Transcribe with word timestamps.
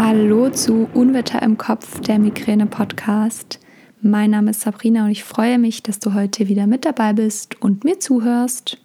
Hallo 0.00 0.48
zu 0.48 0.88
Unwetter 0.94 1.42
im 1.42 1.58
Kopf, 1.58 1.98
der 2.02 2.20
Migräne-Podcast. 2.20 3.58
Mein 4.00 4.30
Name 4.30 4.52
ist 4.52 4.60
Sabrina 4.60 5.06
und 5.06 5.10
ich 5.10 5.24
freue 5.24 5.58
mich, 5.58 5.82
dass 5.82 5.98
du 5.98 6.14
heute 6.14 6.46
wieder 6.46 6.68
mit 6.68 6.84
dabei 6.84 7.14
bist 7.14 7.60
und 7.60 7.82
mir 7.82 7.98
zuhörst. 7.98 8.78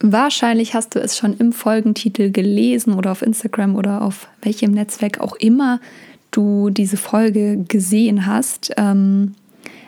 Wahrscheinlich 0.00 0.74
hast 0.74 0.94
du 0.94 1.00
es 1.00 1.16
schon 1.16 1.34
im 1.38 1.54
Folgentitel 1.54 2.30
gelesen 2.30 2.92
oder 2.92 3.12
auf 3.12 3.22
Instagram 3.22 3.74
oder 3.74 4.02
auf 4.02 4.28
welchem 4.42 4.72
Netzwerk 4.72 5.18
auch 5.20 5.34
immer 5.36 5.80
du 6.30 6.68
diese 6.68 6.98
Folge 6.98 7.64
gesehen 7.66 8.26
hast. 8.26 8.70
Ähm, 8.76 9.36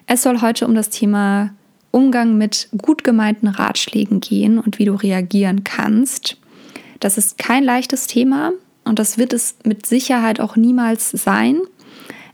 es 0.06 0.22
soll 0.22 0.40
heute 0.40 0.66
um 0.66 0.74
das 0.74 0.88
Thema 0.88 1.50
Umgang 1.90 2.38
mit 2.38 2.70
gut 2.80 3.04
gemeinten 3.04 3.48
Ratschlägen 3.48 4.20
gehen 4.20 4.58
und 4.58 4.78
wie 4.78 4.86
du 4.86 4.94
reagieren 4.94 5.64
kannst. 5.64 6.38
Das 6.98 7.18
ist 7.18 7.36
kein 7.36 7.62
leichtes 7.62 8.06
Thema, 8.06 8.52
und 8.84 8.98
das 8.98 9.18
wird 9.18 9.32
es 9.32 9.56
mit 9.64 9.86
Sicherheit 9.86 10.40
auch 10.40 10.56
niemals 10.56 11.10
sein. 11.10 11.60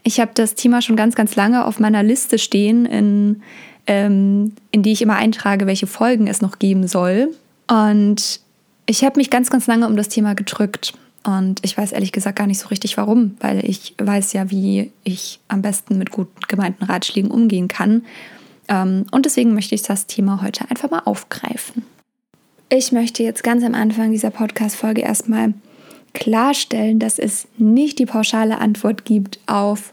Ich 0.03 0.21
habe 0.21 0.31
das 0.35 0.55
Thema 0.55 0.81
schon 0.81 0.97
ganz, 0.97 1.15
ganz 1.15 1.37
lange 1.37 1.65
auf 1.65 1.81
meiner 1.81 2.03
Liste 2.03 2.39
stehen, 2.39 2.87
in, 2.87 3.43
ähm, 3.87 4.53
in 4.71 4.83
die 4.83 4.93
ich 4.93 5.03
immer 5.03 5.17
eintrage, 5.17 5.67
welche 5.67 5.87
Folgen 5.87 6.27
es 6.27 6.41
noch 6.41 6.59
geben 6.59 6.89
soll. 6.89 7.35
Und 7.71 8.41
ich 8.87 9.05
habe 9.05 9.19
mich 9.19 9.31
ganz, 9.31 9.51
ganz 9.51 9.67
lange 9.67 9.87
um 9.87 9.97
das 9.97 10.09
Thema 10.09 10.35
gedrückt. 10.35 10.95
Und 11.25 11.61
ich 11.63 11.77
weiß 11.77 11.93
ehrlich 11.93 12.13
gesagt 12.13 12.39
gar 12.39 12.47
nicht 12.47 12.61
so 12.61 12.69
richtig 12.69 12.97
warum, 12.97 13.37
weil 13.41 13.63
ich 13.69 13.95
weiß 13.99 14.33
ja, 14.33 14.51
wie 14.51 14.93
ich 15.05 15.41
am 15.49 15.61
besten 15.61 15.99
mit 15.99 16.11
gut 16.11 16.49
gemeinten 16.49 16.85
Ratschlägen 16.85 17.31
umgehen 17.31 17.69
kann. 17.69 18.07
Ähm, 18.69 19.05
und 19.11 19.27
deswegen 19.27 19.53
möchte 19.53 19.75
ich 19.75 19.83
das 19.83 20.07
Thema 20.07 20.41
heute 20.43 20.71
einfach 20.71 20.91
mal 20.91 21.03
aufgreifen. 21.05 21.83
Ich 22.71 22.93
möchte 22.93 23.23
jetzt 23.23 23.43
ganz 23.43 23.65
am 23.65 23.75
Anfang 23.75 24.11
dieser 24.11 24.31
Podcast-Folge 24.31 25.03
erstmal 25.03 25.53
klarstellen, 26.15 26.99
dass 26.99 27.19
es 27.19 27.49
nicht 27.57 27.99
die 27.99 28.07
pauschale 28.07 28.59
Antwort 28.59 29.05
gibt 29.05 29.39
auf 29.47 29.93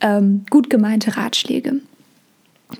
ähm, 0.00 0.44
gut 0.50 0.70
gemeinte 0.70 1.16
Ratschläge. 1.16 1.80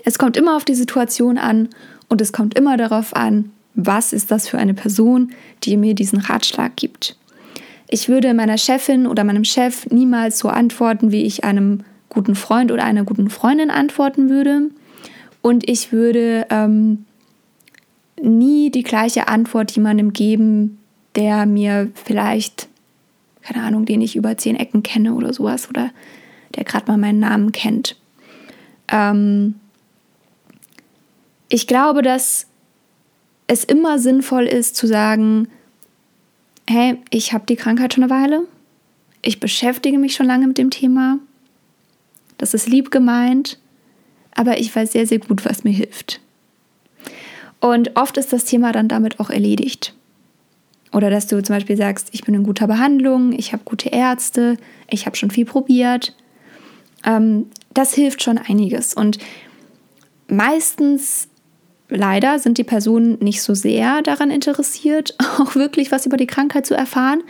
Es 0.05 0.19
kommt 0.19 0.37
immer 0.37 0.57
auf 0.57 0.65
die 0.65 0.75
Situation 0.75 1.39
an 1.39 1.69
und 2.09 2.21
es 2.21 2.33
kommt 2.33 2.59
immer 2.59 2.77
darauf 2.77 3.15
an, 3.15 3.51
was 3.75 4.13
ist 4.13 4.31
das 4.31 4.49
für 4.49 4.59
eine 4.59 4.75
Person, 4.75 5.33
die 5.63 5.77
mir 5.77 5.95
diesen 5.95 6.19
Ratschlag 6.19 6.77
gibt. 6.77 7.17
Ich 7.89 8.09
würde 8.09 8.35
meiner 8.35 8.59
Chefin 8.59 9.07
oder 9.07 9.23
meinem 9.23 9.45
Chef 9.45 9.87
niemals 9.87 10.39
so 10.39 10.49
antworten, 10.49 11.13
wie 11.13 11.23
ich 11.23 11.45
einem 11.45 11.85
guten 12.09 12.35
Freund 12.35 12.73
oder 12.73 12.85
einer 12.85 13.05
guten 13.05 13.31
Freundin 13.31 13.71
antworten 13.71 14.29
würde. 14.29 14.71
Und 15.43 15.69
ich 15.69 15.93
würde 15.93 16.47
ähm, 16.51 17.05
nie 18.21 18.71
die 18.71 18.83
gleiche 18.83 19.29
Antwort 19.29 19.71
jemandem 19.73 20.13
geben, 20.13 20.79
der 21.17 21.47
mir 21.47 21.91
vielleicht 21.95 22.69
keine 23.47 23.65
Ahnung, 23.65 23.85
den 23.85 24.01
ich 24.01 24.17
über 24.17 24.37
zehn 24.37 24.57
Ecken 24.57 24.83
kenne 24.83 25.15
oder 25.15 25.33
sowas 25.33 25.69
oder 25.69 25.91
der 26.57 26.65
gerade 26.65 26.87
mal 26.91 26.99
meinen 26.99 27.21
Namen 27.21 27.53
kennt. 27.53 27.97
Ähm 28.89 29.55
ich 31.49 31.69
glaube, 31.69 32.03
dass 32.03 32.49
es 33.47 33.63
immer 33.63 34.01
sinnvoll 34.01 34.47
ist 34.47 34.75
zu 34.75 34.89
sagen, 34.89 35.47
hey, 36.69 36.99
ich 37.11 37.33
habe 37.33 37.47
die 37.47 37.55
Krankheit 37.55 37.95
schon 37.95 38.03
eine 38.03 38.13
Weile, 38.13 38.43
ich 39.23 39.39
beschäftige 39.39 39.99
mich 39.99 40.17
schon 40.17 40.27
lange 40.27 40.49
mit 40.49 40.59
dem 40.59 40.71
Thema, 40.71 41.21
das 42.39 42.53
ist 42.53 42.69
lieb 42.69 42.91
gemeint, 42.91 43.61
aber 44.35 44.59
ich 44.59 44.75
weiß 44.75 44.91
sehr, 44.91 45.07
sehr 45.07 45.21
gut, 45.21 45.45
was 45.45 45.63
mir 45.63 45.71
hilft. 45.71 46.21
Und 47.61 47.97
oft 47.97 48.17
ist 48.17 48.33
das 48.33 48.45
Thema 48.45 48.73
dann 48.73 48.89
damit 48.89 49.21
auch 49.21 49.31
erledigt. 49.31 49.95
Oder 50.97 51.11
dass 51.11 51.27
du 51.27 51.43
zum 51.43 51.55
Beispiel 51.55 51.77
sagst, 51.77 52.09
ich 52.13 52.25
bin 52.25 52.35
in 52.35 52.43
guter 52.43 52.67
Behandlung, 52.67 53.35
ich 53.35 53.53
habe 53.53 53.65
gute 53.67 53.91
Ärzte, 53.91 54.57
ich 54.89 55.05
habe 55.05 55.15
schon 55.15 55.31
viel 55.31 55.45
probiert. 55.45 56.17
Ähm, 57.05 57.51
das 57.75 57.93
hilft 57.93 58.23
schon 58.23 58.39
einiges. 58.39 58.95
Und 58.95 59.19
meistens, 60.27 61.29
leider, 61.91 62.39
sind 62.39 62.57
die 62.57 62.65
Personen 62.65 63.19
nicht 63.21 63.43
so 63.43 63.53
sehr 63.53 64.01
daran 64.01 64.31
interessiert, 64.31 65.15
auch 65.39 65.55
wirklich 65.55 65.93
was 65.93 66.07
über 66.07 66.17
die 66.17 66.27
Krankheit 66.27 66.65
zu 66.65 66.75
erfahren. 66.75 67.23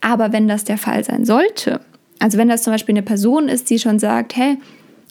Aber 0.00 0.32
wenn 0.32 0.48
das 0.48 0.64
der 0.64 0.76
Fall 0.76 1.04
sein 1.04 1.24
sollte, 1.24 1.82
also 2.18 2.36
wenn 2.36 2.48
das 2.48 2.64
zum 2.64 2.72
Beispiel 2.72 2.94
eine 2.94 3.04
Person 3.04 3.48
ist, 3.48 3.70
die 3.70 3.78
schon 3.78 4.00
sagt, 4.00 4.34
hey, 4.34 4.58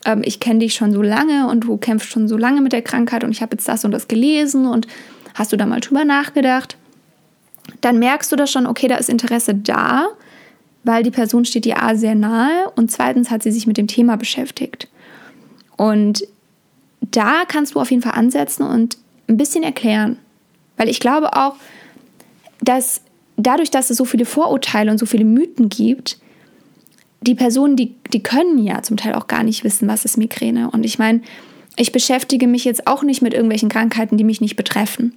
ähm, 0.03 0.24
ich 0.25 0.42
kenne 0.42 0.59
dich 0.59 0.74
schon 0.74 0.92
so 0.92 1.02
lange 1.02 1.47
und 1.47 1.62
du 1.62 1.78
kämpfst 1.78 2.12
schon 2.12 2.28
so 2.28 2.36
lange 2.36 2.59
mit 2.59 2.74
der 2.74 2.81
Krankheit 2.81 3.24
und 3.24 3.31
ich 3.31 3.42
habe 3.42 3.56
jetzt 3.56 3.69
das 3.69 3.86
und 3.86 3.92
das 3.92 4.09
gelesen 4.09 4.66
und 4.66 4.88
hast 5.36 5.53
du 5.53 5.56
da 5.56 5.66
mal 5.66 5.80
drüber 5.80 6.03
nachgedacht? 6.03 6.75
Dann 7.81 8.00
merkst 8.00 8.31
du 8.31 8.35
das 8.35 8.51
schon, 8.51 8.68
okay, 8.68 8.88
da 8.88 8.96
ist 8.96 9.09
Interesse 9.09 9.56
da, 9.56 10.07
weil 10.84 11.03
die 11.03 11.12
Person 11.12 11.46
steht 11.46 11.66
dir 11.66 11.81
A 11.81 11.96
sehr 11.96 12.16
nahe 12.16 12.69
und 12.75 12.91
zweitens 12.91 13.29
hat 13.29 13.44
sie 13.44 13.51
sich 13.51 13.68
mit 13.68 13.78
dem 13.78 13.88
Thema 13.88 14.18
beschäftigt. 14.18 14.88
Und 15.78 16.28
da 17.01 17.44
kannst 17.47 17.75
du 17.75 17.79
auf 17.79 17.91
jeden 17.91 18.01
Fall 18.01 18.13
ansetzen 18.13 18.63
und 18.63 18.97
ein 19.28 19.38
bisschen 19.38 19.63
erklären. 19.63 20.18
Weil 20.78 20.90
ich 20.90 21.00
glaube 21.00 21.35
auch, 21.35 21.56
dass 22.62 23.01
dadurch, 23.38 23.72
dass 23.72 23.90
es 23.90 23.97
so 23.97 24.06
viele 24.06 24.25
Vorurteile 24.25 24.91
und 24.91 24.97
so 24.97 25.06
viele 25.06 25.25
Mythen 25.25 25.69
gibt, 25.69 26.19
die 27.22 27.35
Personen, 27.35 27.75
die, 27.75 27.95
die 28.12 28.22
können 28.22 28.57
ja 28.63 28.81
zum 28.81 28.97
Teil 28.97 29.13
auch 29.13 29.28
gar 29.28 29.44
nicht 29.44 29.63
wissen, 29.63 29.88
was 29.88 30.06
ist 30.06 30.18
Migräne. 30.18 30.69
Und 30.72 30.84
ich 30.84 31.00
meine, 31.00 31.22
ich 31.78 31.91
beschäftige 31.91 32.47
mich 32.47 32.66
jetzt 32.66 32.88
auch 32.88 33.03
nicht 33.03 33.22
mit 33.22 33.34
irgendwelchen 33.34 33.69
Krankheiten, 33.69 34.18
die 34.18 34.24
mich 34.24 34.41
nicht 34.41 34.56
betreffen. 34.56 35.13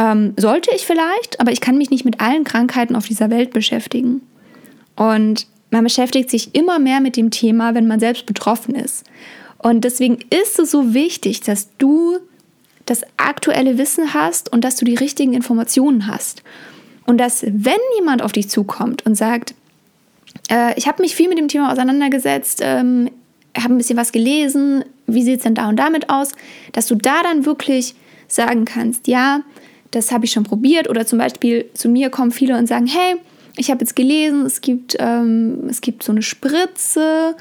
Ähm, 0.00 0.32
sollte 0.38 0.70
ich 0.74 0.86
vielleicht, 0.86 1.38
aber 1.40 1.52
ich 1.52 1.60
kann 1.60 1.76
mich 1.76 1.90
nicht 1.90 2.06
mit 2.06 2.20
allen 2.20 2.44
Krankheiten 2.44 2.96
auf 2.96 3.06
dieser 3.06 3.28
Welt 3.28 3.52
beschäftigen. 3.52 4.22
Und 4.96 5.46
man 5.70 5.84
beschäftigt 5.84 6.30
sich 6.30 6.54
immer 6.54 6.78
mehr 6.78 7.00
mit 7.00 7.16
dem 7.18 7.30
Thema, 7.30 7.74
wenn 7.74 7.86
man 7.86 8.00
selbst 8.00 8.24
betroffen 8.24 8.74
ist. 8.74 9.04
Und 9.58 9.84
deswegen 9.84 10.18
ist 10.30 10.58
es 10.58 10.70
so 10.70 10.94
wichtig, 10.94 11.42
dass 11.42 11.68
du 11.76 12.16
das 12.86 13.02
aktuelle 13.18 13.76
Wissen 13.76 14.14
hast 14.14 14.50
und 14.50 14.64
dass 14.64 14.76
du 14.76 14.86
die 14.86 14.94
richtigen 14.94 15.34
Informationen 15.34 16.06
hast. 16.06 16.42
Und 17.06 17.18
dass, 17.18 17.42
wenn 17.42 17.78
jemand 17.98 18.22
auf 18.22 18.32
dich 18.32 18.48
zukommt 18.48 19.04
und 19.04 19.16
sagt, 19.16 19.54
äh, 20.50 20.72
ich 20.78 20.88
habe 20.88 21.02
mich 21.02 21.14
viel 21.14 21.28
mit 21.28 21.36
dem 21.36 21.48
Thema 21.48 21.72
auseinandergesetzt, 21.72 22.60
ähm, 22.62 23.10
habe 23.54 23.74
ein 23.74 23.78
bisschen 23.78 23.98
was 23.98 24.12
gelesen, 24.12 24.84
wie 25.06 25.22
sieht 25.22 25.38
es 25.38 25.42
denn 25.42 25.54
da 25.54 25.68
und 25.68 25.76
damit 25.76 26.08
aus, 26.08 26.32
dass 26.72 26.86
du 26.86 26.94
da 26.94 27.22
dann 27.22 27.44
wirklich 27.44 27.94
sagen 28.28 28.64
kannst, 28.64 29.08
ja, 29.08 29.42
das 29.90 30.12
habe 30.12 30.24
ich 30.24 30.32
schon 30.32 30.44
probiert. 30.44 30.88
Oder 30.88 31.06
zum 31.06 31.18
Beispiel 31.18 31.66
zu 31.74 31.88
mir 31.88 32.10
kommen 32.10 32.30
viele 32.30 32.56
und 32.56 32.66
sagen, 32.66 32.86
hey, 32.86 33.16
ich 33.56 33.70
habe 33.70 33.80
jetzt 33.80 33.96
gelesen, 33.96 34.46
es 34.46 34.60
gibt, 34.60 34.96
ähm, 34.98 35.64
es 35.68 35.80
gibt 35.80 36.02
so 36.02 36.12
eine 36.12 36.22
Spritze, 36.22 37.36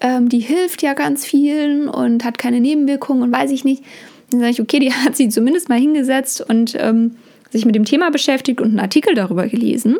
ähm, 0.00 0.28
die 0.28 0.40
hilft 0.40 0.82
ja 0.82 0.94
ganz 0.94 1.24
vielen 1.24 1.88
und 1.88 2.24
hat 2.24 2.38
keine 2.38 2.60
Nebenwirkungen 2.60 3.22
und 3.22 3.32
weiß 3.32 3.50
ich 3.50 3.64
nicht. 3.64 3.82
Dann 4.30 4.40
sage 4.40 4.52
ich, 4.52 4.60
okay, 4.60 4.78
die 4.78 4.92
hat 4.92 5.16
sie 5.16 5.28
zumindest 5.28 5.68
mal 5.68 5.78
hingesetzt 5.78 6.44
und 6.48 6.74
ähm, 6.78 7.16
sich 7.50 7.64
mit 7.64 7.74
dem 7.74 7.84
Thema 7.84 8.10
beschäftigt 8.10 8.60
und 8.60 8.68
einen 8.68 8.80
Artikel 8.80 9.14
darüber 9.14 9.46
gelesen. 9.46 9.96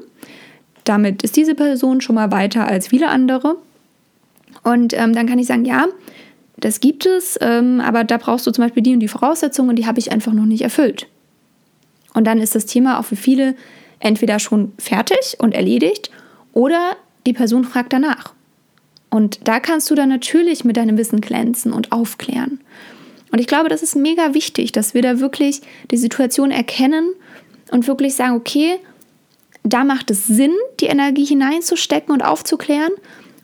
Damit 0.85 1.23
ist 1.23 1.37
diese 1.37 1.55
Person 1.55 2.01
schon 2.01 2.17
mal 2.17 2.31
weiter 2.31 2.67
als 2.67 2.89
viele 2.89 3.09
andere. 3.09 3.57
Und 4.63 4.93
ähm, 4.93 5.15
dann 5.15 5.27
kann 5.27 5.39
ich 5.39 5.47
sagen, 5.47 5.65
ja, 5.65 5.87
das 6.57 6.81
gibt 6.81 7.07
es, 7.07 7.39
ähm, 7.41 7.81
aber 7.81 8.05
da 8.05 8.17
brauchst 8.17 8.47
du 8.47 8.51
zum 8.51 8.65
Beispiel 8.65 8.83
die 8.83 8.93
und 8.93 9.01
die 9.01 9.09
Voraussetzungen 9.09 9.71
und 9.71 9.77
die 9.77 9.87
habe 9.87 9.99
ich 9.99 10.13
einfach 10.13 10.33
noch 10.33 10.45
nicht 10.47 10.63
erfüllt. 10.63 11.07
Und 12.15 12.25
dann 12.27 12.41
ist 12.41 12.55
das 12.55 12.67
Thema 12.67 12.99
auch 12.99 13.05
für 13.05 13.17
viele 13.17 13.55
entweder 13.99 14.39
schon 14.39 14.73
fertig 14.79 15.37
und 15.39 15.55
erledigt 15.55 16.11
oder 16.53 16.97
die 17.27 17.33
Person 17.33 17.65
fragt 17.65 17.93
danach. 17.93 18.33
Und 19.11 19.47
da 19.47 19.61
kannst 19.61 19.91
du 19.91 19.95
dann 19.95 20.09
natürlich 20.09 20.65
mit 20.65 20.77
deinem 20.77 20.99
Wissen 20.99 21.21
glänzen 21.21 21.73
und 21.73 21.93
aufklären. 21.93 22.61
Und 23.31 23.39
ich 23.41 23.47
glaube, 23.47 23.69
das 23.69 23.83
ist 23.83 23.97
mega 23.97 24.35
wichtig, 24.35 24.73
dass 24.73 24.95
wir 24.95 25.03
da 25.03 25.21
wirklich 25.21 25.61
die 25.91 25.97
Situation 25.97 26.51
erkennen 26.51 27.13
und 27.71 27.87
wirklich 27.87 28.15
sagen, 28.15 28.35
okay, 28.37 28.77
da 29.65 29.83
macht 29.83 30.11
es 30.11 30.27
Sinn, 30.27 30.53
die 30.81 30.87
Energie 30.87 31.25
hineinzustecken 31.25 32.13
und 32.13 32.23
aufzuklären. 32.23 32.93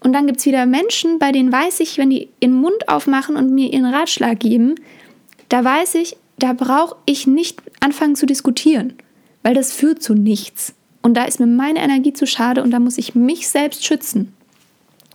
Und 0.00 0.12
dann 0.12 0.26
gibt 0.26 0.40
es 0.40 0.46
wieder 0.46 0.66
Menschen, 0.66 1.18
bei 1.18 1.32
denen 1.32 1.52
weiß 1.52 1.80
ich, 1.80 1.98
wenn 1.98 2.10
die 2.10 2.28
ihren 2.40 2.54
Mund 2.54 2.88
aufmachen 2.88 3.36
und 3.36 3.50
mir 3.52 3.72
ihren 3.72 3.86
Ratschlag 3.86 4.38
geben, 4.38 4.74
da 5.48 5.64
weiß 5.64 5.96
ich, 5.96 6.16
da 6.42 6.52
brauche 6.52 6.96
ich 7.06 7.26
nicht 7.26 7.62
anfangen 7.80 8.16
zu 8.16 8.26
diskutieren, 8.26 8.94
weil 9.42 9.54
das 9.54 9.72
führt 9.72 10.02
zu 10.02 10.14
nichts. 10.14 10.74
Und 11.02 11.14
da 11.14 11.24
ist 11.24 11.40
mir 11.40 11.46
meine 11.46 11.80
Energie 11.80 12.12
zu 12.12 12.26
schade 12.26 12.62
und 12.62 12.70
da 12.70 12.78
muss 12.78 12.98
ich 12.98 13.14
mich 13.14 13.48
selbst 13.48 13.84
schützen. 13.84 14.34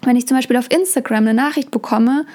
Wenn 0.01 0.16
ich 0.16 0.27
zum 0.27 0.38
Beispiel 0.38 0.57
auf 0.57 0.72
Instagram 0.72 1.24
eine 1.24 1.33
Nachricht 1.33 1.72
bekomme 1.72 2.25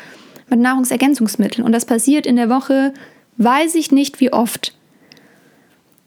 mit 0.49 0.61
Nahrungsergänzungsmitteln 0.61 1.65
und 1.65 1.73
das 1.73 1.85
passiert 1.85 2.27
in 2.27 2.37
der 2.37 2.49
Woche, 2.49 2.95
weiß 3.37 3.75
ich 3.75 3.91
nicht 3.91 4.21
wie 4.21 4.33
oft. 4.33 4.75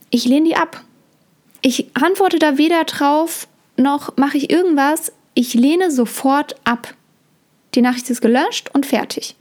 Ich 0.10 0.26
lehne 0.26 0.48
die 0.48 0.56
ab. 0.56 0.84
Ich 1.62 1.88
antworte 1.96 2.40
da 2.40 2.58
weder 2.58 2.84
drauf, 2.84 3.48
noch 3.78 4.18
mache 4.18 4.38
ich 4.38 4.52
irgendwas. 4.52 5.12
Ich 5.34 5.54
lehne 5.54 5.90
sofort 5.92 6.56
ab. 6.64 6.94
Die 7.74 7.82
Nachricht 7.82 8.10
ist 8.10 8.22
gelöscht 8.22 8.70
und 8.74 8.86
fertig. 8.86 9.36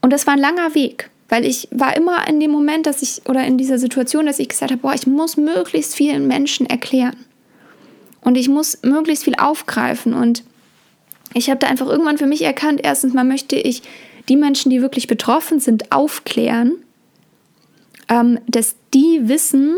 Und 0.00 0.12
das 0.12 0.26
war 0.26 0.34
ein 0.34 0.40
langer 0.40 0.74
Weg. 0.74 1.10
Weil 1.34 1.46
ich 1.46 1.66
war 1.72 1.96
immer 1.96 2.28
in 2.28 2.38
dem 2.38 2.52
Moment, 2.52 2.86
dass 2.86 3.02
ich, 3.02 3.22
oder 3.28 3.44
in 3.44 3.58
dieser 3.58 3.76
Situation, 3.76 4.26
dass 4.26 4.38
ich 4.38 4.48
gesagt 4.48 4.70
habe, 4.70 4.80
boah, 4.80 4.94
ich 4.94 5.08
muss 5.08 5.36
möglichst 5.36 5.96
vielen 5.96 6.28
Menschen 6.28 6.64
erklären. 6.64 7.16
Und 8.20 8.36
ich 8.36 8.48
muss 8.48 8.78
möglichst 8.84 9.24
viel 9.24 9.34
aufgreifen. 9.34 10.14
Und 10.14 10.44
ich 11.32 11.50
habe 11.50 11.58
da 11.58 11.66
einfach 11.66 11.88
irgendwann 11.88 12.18
für 12.18 12.28
mich 12.28 12.42
erkannt, 12.42 12.82
erstens 12.84 13.14
mal 13.14 13.24
möchte 13.24 13.56
ich 13.56 13.82
die 14.28 14.36
Menschen, 14.36 14.70
die 14.70 14.80
wirklich 14.80 15.08
betroffen 15.08 15.58
sind, 15.58 15.90
aufklären, 15.90 16.76
ähm, 18.08 18.38
dass 18.46 18.76
die 18.94 19.22
wissen, 19.24 19.74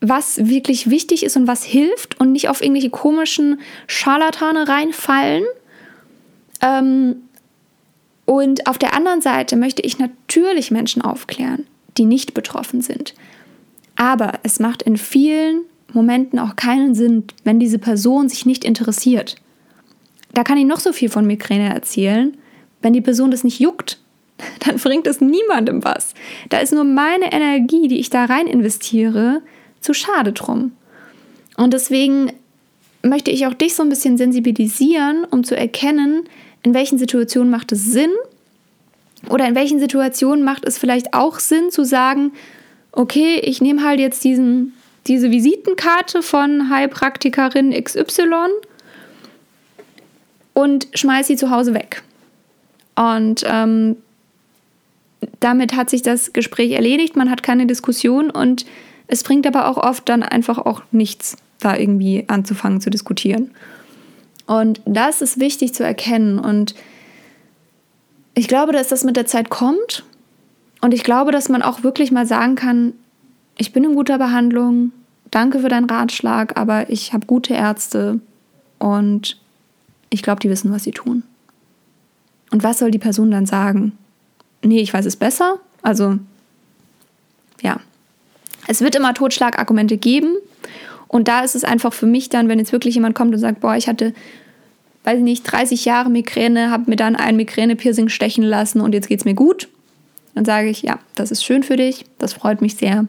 was 0.00 0.46
wirklich 0.46 0.90
wichtig 0.90 1.24
ist 1.24 1.36
und 1.36 1.48
was 1.48 1.64
hilft 1.64 2.20
und 2.20 2.30
nicht 2.30 2.48
auf 2.48 2.62
irgendwelche 2.62 2.90
komischen 2.90 3.58
Scharlatane 3.88 4.68
reinfallen. 4.68 5.42
Ähm, 6.62 7.16
und 8.28 8.66
auf 8.66 8.76
der 8.76 8.92
anderen 8.92 9.22
Seite 9.22 9.56
möchte 9.56 9.80
ich 9.80 9.98
natürlich 9.98 10.70
Menschen 10.70 11.00
aufklären, 11.00 11.66
die 11.96 12.04
nicht 12.04 12.34
betroffen 12.34 12.82
sind. 12.82 13.14
Aber 13.96 14.34
es 14.42 14.60
macht 14.60 14.82
in 14.82 14.98
vielen 14.98 15.62
Momenten 15.94 16.38
auch 16.38 16.54
keinen 16.54 16.94
Sinn, 16.94 17.24
wenn 17.44 17.58
diese 17.58 17.78
Person 17.78 18.28
sich 18.28 18.44
nicht 18.44 18.66
interessiert. 18.66 19.36
Da 20.34 20.44
kann 20.44 20.58
ich 20.58 20.66
noch 20.66 20.78
so 20.78 20.92
viel 20.92 21.08
von 21.08 21.26
Migräne 21.26 21.72
erzählen. 21.72 22.36
Wenn 22.82 22.92
die 22.92 23.00
Person 23.00 23.30
das 23.30 23.44
nicht 23.44 23.60
juckt, 23.60 23.98
dann 24.66 24.76
bringt 24.76 25.06
es 25.06 25.22
niemandem 25.22 25.82
was. 25.82 26.12
Da 26.50 26.58
ist 26.58 26.74
nur 26.74 26.84
meine 26.84 27.32
Energie, 27.32 27.88
die 27.88 27.98
ich 27.98 28.10
da 28.10 28.26
rein 28.26 28.46
investiere, 28.46 29.40
zu 29.80 29.94
schade 29.94 30.34
drum. 30.34 30.72
Und 31.56 31.72
deswegen 31.72 32.30
möchte 33.02 33.30
ich 33.30 33.46
auch 33.46 33.54
dich 33.54 33.74
so 33.74 33.82
ein 33.82 33.88
bisschen 33.88 34.18
sensibilisieren, 34.18 35.24
um 35.30 35.44
zu 35.44 35.56
erkennen, 35.56 36.28
in 36.68 36.74
welchen 36.74 36.98
Situationen 36.98 37.50
macht 37.50 37.72
es 37.72 37.86
Sinn 37.86 38.10
oder 39.30 39.48
in 39.48 39.54
welchen 39.54 39.80
Situationen 39.80 40.44
macht 40.44 40.66
es 40.66 40.76
vielleicht 40.76 41.14
auch 41.14 41.38
Sinn 41.38 41.70
zu 41.70 41.82
sagen, 41.84 42.32
okay, 42.92 43.40
ich 43.42 43.62
nehme 43.62 43.82
halt 43.82 44.00
jetzt 44.00 44.22
diesen, 44.22 44.74
diese 45.06 45.30
Visitenkarte 45.30 46.20
von 46.20 46.68
Heilpraktikerin 46.68 47.72
XY 47.72 48.48
und 50.52 50.88
schmeiße 50.92 51.28
sie 51.28 51.36
zu 51.36 51.50
Hause 51.50 51.72
weg. 51.72 52.02
Und 52.96 53.44
ähm, 53.46 53.96
damit 55.40 55.74
hat 55.74 55.88
sich 55.88 56.02
das 56.02 56.34
Gespräch 56.34 56.72
erledigt, 56.72 57.16
man 57.16 57.30
hat 57.30 57.42
keine 57.42 57.66
Diskussion 57.66 58.28
und 58.30 58.66
es 59.06 59.22
bringt 59.22 59.46
aber 59.46 59.68
auch 59.68 59.78
oft 59.78 60.06
dann 60.06 60.22
einfach 60.22 60.58
auch 60.58 60.82
nichts, 60.90 61.38
da 61.60 61.76
irgendwie 61.76 62.24
anzufangen 62.26 62.82
zu 62.82 62.90
diskutieren. 62.90 63.52
Und 64.48 64.80
das 64.86 65.20
ist 65.20 65.38
wichtig 65.38 65.74
zu 65.74 65.84
erkennen. 65.84 66.38
Und 66.38 66.74
ich 68.34 68.48
glaube, 68.48 68.72
dass 68.72 68.88
das 68.88 69.04
mit 69.04 69.14
der 69.14 69.26
Zeit 69.26 69.50
kommt. 69.50 70.04
Und 70.80 70.94
ich 70.94 71.04
glaube, 71.04 71.32
dass 71.32 71.50
man 71.50 71.60
auch 71.60 71.82
wirklich 71.82 72.10
mal 72.12 72.26
sagen 72.26 72.54
kann, 72.54 72.94
ich 73.58 73.74
bin 73.74 73.84
in 73.84 73.94
guter 73.94 74.16
Behandlung, 74.16 74.92
danke 75.30 75.60
für 75.60 75.68
deinen 75.68 75.90
Ratschlag, 75.90 76.58
aber 76.58 76.88
ich 76.88 77.12
habe 77.12 77.26
gute 77.26 77.52
Ärzte 77.52 78.20
und 78.78 79.36
ich 80.08 80.22
glaube, 80.22 80.40
die 80.40 80.48
wissen, 80.48 80.72
was 80.72 80.84
sie 80.84 80.92
tun. 80.92 81.24
Und 82.50 82.62
was 82.62 82.78
soll 82.78 82.90
die 82.90 82.98
Person 82.98 83.30
dann 83.30 83.44
sagen? 83.44 83.98
Nee, 84.62 84.80
ich 84.80 84.94
weiß 84.94 85.04
es 85.04 85.16
besser. 85.16 85.56
Also, 85.82 86.18
ja, 87.60 87.80
es 88.66 88.80
wird 88.80 88.94
immer 88.94 89.12
Totschlagargumente 89.12 89.98
geben. 89.98 90.36
Und 91.08 91.26
da 91.26 91.40
ist 91.40 91.54
es 91.54 91.64
einfach 91.64 91.92
für 91.92 92.06
mich 92.06 92.28
dann, 92.28 92.48
wenn 92.48 92.58
jetzt 92.58 92.72
wirklich 92.72 92.94
jemand 92.94 93.14
kommt 93.14 93.34
und 93.34 93.40
sagt, 93.40 93.60
boah, 93.60 93.74
ich 93.76 93.88
hatte, 93.88 94.12
weiß 95.04 95.18
ich 95.18 95.24
nicht, 95.24 95.42
30 95.44 95.84
Jahre 95.84 96.10
Migräne, 96.10 96.70
habe 96.70 96.90
mir 96.90 96.96
dann 96.96 97.16
ein 97.16 97.36
Migräne-Piercing 97.36 98.08
stechen 98.08 98.44
lassen 98.44 98.80
und 98.80 98.92
jetzt 98.92 99.08
geht 99.08 99.20
es 99.20 99.24
mir 99.24 99.34
gut. 99.34 99.68
Dann 100.34 100.44
sage 100.44 100.68
ich, 100.68 100.82
ja, 100.82 100.98
das 101.14 101.30
ist 101.30 101.42
schön 101.42 101.62
für 101.62 101.76
dich, 101.76 102.04
das 102.18 102.34
freut 102.34 102.60
mich 102.60 102.76
sehr. 102.76 103.06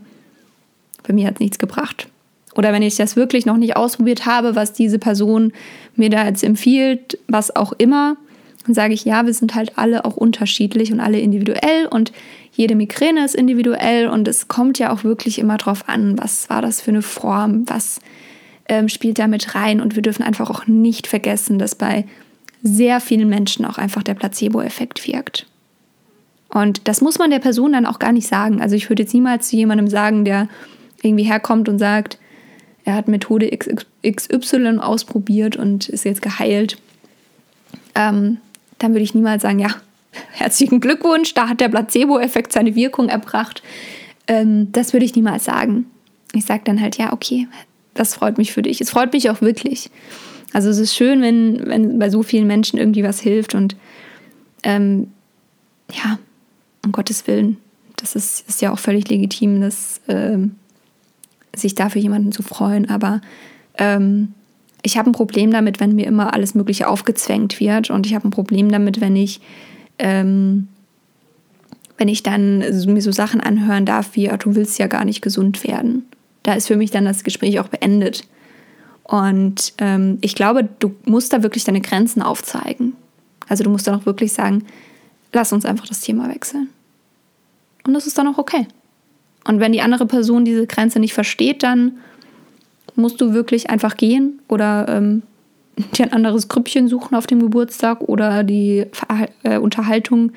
Für 1.03 1.13
mich 1.13 1.25
hat 1.25 1.35
es 1.35 1.39
nichts 1.39 1.59
gebracht. 1.59 2.07
Oder 2.55 2.73
wenn 2.73 2.81
ich 2.81 2.95
das 2.95 3.15
wirklich 3.15 3.45
noch 3.45 3.57
nicht 3.57 3.75
ausprobiert 3.75 4.25
habe, 4.25 4.55
was 4.55 4.73
diese 4.73 4.97
Person 4.97 5.53
mir 5.95 6.09
da 6.09 6.25
jetzt 6.25 6.43
empfiehlt, 6.43 7.19
was 7.27 7.55
auch 7.55 7.73
immer, 7.73 8.17
dann 8.69 8.75
sage 8.75 8.93
ich, 8.93 9.03
ja, 9.03 9.25
wir 9.25 9.33
sind 9.33 9.55
halt 9.55 9.79
alle 9.79 10.05
auch 10.05 10.15
unterschiedlich 10.15 10.93
und 10.93 10.99
alle 10.99 11.19
individuell 11.19 11.87
und 11.87 12.11
jede 12.51 12.75
Migräne 12.75 13.25
ist 13.25 13.33
individuell 13.33 14.07
und 14.07 14.27
es 14.27 14.47
kommt 14.47 14.77
ja 14.77 14.93
auch 14.93 15.03
wirklich 15.03 15.39
immer 15.39 15.57
drauf 15.57 15.89
an, 15.89 16.19
was 16.19 16.51
war 16.51 16.61
das 16.61 16.79
für 16.79 16.91
eine 16.91 17.01
Form, 17.01 17.67
was 17.67 17.99
ähm, 18.67 18.87
spielt 18.87 19.17
da 19.17 19.25
mit 19.25 19.55
rein 19.55 19.81
und 19.81 19.95
wir 19.95 20.03
dürfen 20.03 20.21
einfach 20.21 20.51
auch 20.51 20.67
nicht 20.67 21.07
vergessen, 21.07 21.57
dass 21.57 21.73
bei 21.73 22.05
sehr 22.61 22.99
vielen 22.99 23.27
Menschen 23.27 23.65
auch 23.65 23.79
einfach 23.79 24.03
der 24.03 24.13
Placebo-Effekt 24.13 25.07
wirkt. 25.07 25.47
Und 26.49 26.87
das 26.87 27.01
muss 27.01 27.17
man 27.17 27.31
der 27.31 27.39
Person 27.39 27.73
dann 27.73 27.87
auch 27.87 27.97
gar 27.97 28.11
nicht 28.11 28.27
sagen. 28.27 28.61
Also 28.61 28.75
ich 28.75 28.87
würde 28.87 29.01
jetzt 29.01 29.15
niemals 29.15 29.49
zu 29.49 29.55
jemandem 29.55 29.87
sagen, 29.87 30.25
der 30.25 30.47
irgendwie 31.01 31.23
herkommt 31.23 31.69
und 31.69 31.79
sagt, 31.79 32.19
er 32.85 32.93
hat 32.93 33.07
Methode 33.07 33.49
XY 33.49 34.77
ausprobiert 34.77 35.55
und 35.55 35.89
ist 35.89 36.05
jetzt 36.05 36.21
geheilt. 36.21 36.77
Ähm, 37.95 38.37
dann 38.79 38.93
würde 38.93 39.03
ich 39.03 39.13
niemals 39.13 39.43
sagen, 39.43 39.59
ja, 39.59 39.69
herzlichen 40.31 40.79
Glückwunsch, 40.79 41.33
da 41.33 41.49
hat 41.49 41.61
der 41.61 41.69
Placebo-Effekt 41.69 42.51
seine 42.51 42.75
Wirkung 42.75 43.09
erbracht. 43.09 43.61
Ähm, 44.27 44.71
das 44.71 44.93
würde 44.93 45.05
ich 45.05 45.15
niemals 45.15 45.45
sagen. 45.45 45.85
Ich 46.33 46.45
sage 46.45 46.61
dann 46.65 46.81
halt, 46.81 46.97
ja, 46.97 47.13
okay, 47.13 47.47
das 47.93 48.15
freut 48.15 48.37
mich 48.37 48.51
für 48.51 48.61
dich. 48.61 48.81
Es 48.81 48.89
freut 48.89 49.13
mich 49.13 49.29
auch 49.29 49.41
wirklich. 49.41 49.89
Also 50.53 50.69
es 50.69 50.79
ist 50.79 50.95
schön, 50.95 51.21
wenn, 51.21 51.67
wenn 51.67 51.99
bei 51.99 52.09
so 52.09 52.23
vielen 52.23 52.47
Menschen 52.47 52.79
irgendwie 52.79 53.03
was 53.03 53.19
hilft 53.19 53.53
und 53.53 53.75
ähm, 54.63 55.11
ja, 55.91 56.19
um 56.83 56.91
Gottes 56.91 57.27
Willen, 57.27 57.57
das 57.97 58.15
ist, 58.15 58.47
ist 58.47 58.61
ja 58.61 58.71
auch 58.71 58.79
völlig 58.79 59.09
legitim, 59.09 59.61
dass, 59.61 60.01
ähm, 60.07 60.55
sich 61.55 61.75
dafür 61.75 62.01
jemanden 62.01 62.31
zu 62.31 62.43
freuen. 62.43 62.89
Aber 62.89 63.21
ähm, 63.77 64.33
ich 64.81 64.97
habe 64.97 65.09
ein 65.09 65.13
Problem 65.13 65.51
damit, 65.51 65.79
wenn 65.79 65.95
mir 65.95 66.07
immer 66.07 66.33
alles 66.33 66.55
Mögliche 66.55 66.87
aufgezwängt 66.87 67.59
wird 67.59 67.89
und 67.89 68.05
ich 68.05 68.15
habe 68.15 68.27
ein 68.27 68.31
Problem 68.31 68.71
damit, 68.71 69.01
wenn 69.01 69.15
ich 69.15 69.41
ähm, 69.97 70.67
wenn 71.99 72.07
ich 72.07 72.23
dann 72.23 72.59
mir 72.59 73.01
so 73.01 73.11
Sachen 73.11 73.41
anhören 73.41 73.85
darf 73.85 74.15
wie, 74.15 74.31
du 74.39 74.55
willst 74.55 74.79
ja 74.79 74.87
gar 74.87 75.03
nicht 75.03 75.21
gesund 75.21 75.65
werden. 75.65 76.05
Da 76.43 76.53
ist 76.53 76.67
für 76.67 76.77
mich 76.77 76.91
dann 76.91 77.03
das 77.03 77.25
Gespräch 77.25 77.59
auch 77.59 77.67
beendet. 77.67 78.23
Und 79.03 79.73
ähm, 79.79 80.17
ich 80.21 80.33
glaube, 80.33 80.69
du 80.79 80.95
musst 81.03 81.33
da 81.33 81.43
wirklich 81.43 81.65
deine 81.65 81.81
Grenzen 81.81 82.21
aufzeigen. 82.21 82.93
Also 83.49 83.65
du 83.65 83.69
musst 83.69 83.85
dann 83.85 83.95
auch 83.95 84.05
wirklich 84.05 84.31
sagen, 84.31 84.63
lass 85.33 85.51
uns 85.51 85.65
einfach 85.65 85.87
das 85.87 85.99
Thema 85.99 86.29
wechseln. 86.29 86.69
Und 87.85 87.93
das 87.93 88.07
ist 88.07 88.17
dann 88.17 88.27
auch 88.27 88.37
okay. 88.37 88.65
Und 89.45 89.59
wenn 89.59 89.73
die 89.73 89.81
andere 89.81 90.05
Person 90.05 90.45
diese 90.45 90.67
Grenze 90.67 90.99
nicht 90.99 91.13
versteht, 91.13 91.63
dann 91.63 91.97
musst 92.99 93.19
du 93.21 93.33
wirklich 93.33 93.69
einfach 93.69 93.97
gehen 93.97 94.41
oder 94.47 94.87
ähm, 94.89 95.23
dir 95.97 96.05
ein 96.05 96.13
anderes 96.13 96.47
Grüppchen 96.47 96.87
suchen 96.87 97.15
auf 97.15 97.27
dem 97.27 97.39
Geburtstag 97.39 98.01
oder 98.01 98.43
die 98.43 98.85
äh, 99.43 99.57
Unterhaltung 99.57 100.31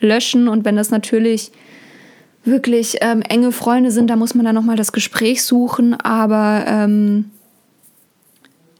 löschen. 0.00 0.48
Und 0.48 0.64
wenn 0.64 0.76
das 0.76 0.90
natürlich 0.90 1.52
wirklich 2.44 2.96
ähm, 3.00 3.22
enge 3.22 3.52
Freunde 3.52 3.90
sind, 3.90 4.08
da 4.08 4.16
muss 4.16 4.34
man 4.34 4.44
dann 4.44 4.54
nochmal 4.54 4.76
das 4.76 4.92
Gespräch 4.92 5.44
suchen. 5.44 5.94
Aber 5.94 6.64
ähm, 6.66 7.26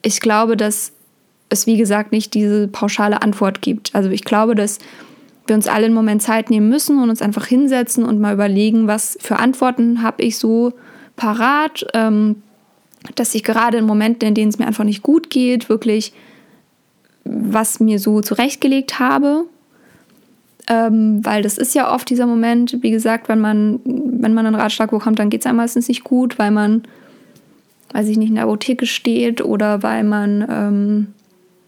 ich 0.02 0.20
glaube, 0.20 0.56
dass 0.56 0.92
es, 1.50 1.66
wie 1.66 1.76
gesagt, 1.76 2.12
nicht 2.12 2.34
diese 2.34 2.68
pauschale 2.68 3.22
Antwort 3.22 3.60
gibt. 3.60 3.94
Also 3.94 4.08
ich 4.10 4.25
glaube, 4.25 4.54
dass 4.54 4.78
wir 5.46 5.56
uns 5.56 5.66
alle 5.66 5.87
einen 5.87 5.94
Moment 5.94 6.22
Zeit 6.22 6.49
nehmen 6.49 6.68
müssen 6.68 7.02
und 7.02 7.10
uns 7.10 7.22
einfach 7.22 7.44
hinsetzen 7.46 8.04
und 8.04 8.20
mal 8.20 8.32
überlegen, 8.32 8.87
was 8.87 9.18
für 9.20 9.38
Antworten 9.38 10.02
habe 10.02 10.22
ich 10.22 10.38
so 10.38 10.72
parat. 11.16 11.84
Ähm, 11.92 12.37
dass 13.14 13.35
ich 13.35 13.42
gerade 13.42 13.78
in 13.78 13.87
Momenten, 13.87 14.28
in 14.28 14.35
denen 14.35 14.50
es 14.50 14.59
mir 14.59 14.66
einfach 14.66 14.85
nicht 14.85 15.02
gut 15.02 15.30
geht, 15.30 15.69
wirklich 15.69 16.12
was 17.25 17.80
mir 17.80 17.99
so 17.99 18.21
zurechtgelegt 18.21 18.99
habe. 18.99 19.45
Ähm, 20.69 21.25
weil 21.25 21.42
das 21.42 21.59
ist 21.59 21.75
ja 21.75 21.92
oft 21.92 22.09
dieser 22.11 22.26
Moment, 22.26 22.78
wie 22.83 22.90
gesagt, 22.90 23.28
wenn 23.28 23.40
man, 23.40 23.80
wenn 23.85 24.35
man 24.35 24.47
einen 24.47 24.54
Ratschlag 24.54 24.90
bekommt, 24.90 25.19
dann 25.19 25.30
geht 25.30 25.40
es 25.40 25.47
einem 25.47 25.57
meistens 25.57 25.88
nicht 25.88 26.04
gut, 26.04 26.38
weil 26.38 26.50
man, 26.50 26.83
weiß 27.92 28.09
ich 28.09 28.19
nicht, 28.19 28.28
in 28.28 28.35
der 28.37 28.45
Apotheke 28.45 28.87
steht 28.87 29.42
oder 29.42 29.83
weil 29.83 30.04
man 30.04 30.47
ähm, 30.49 31.07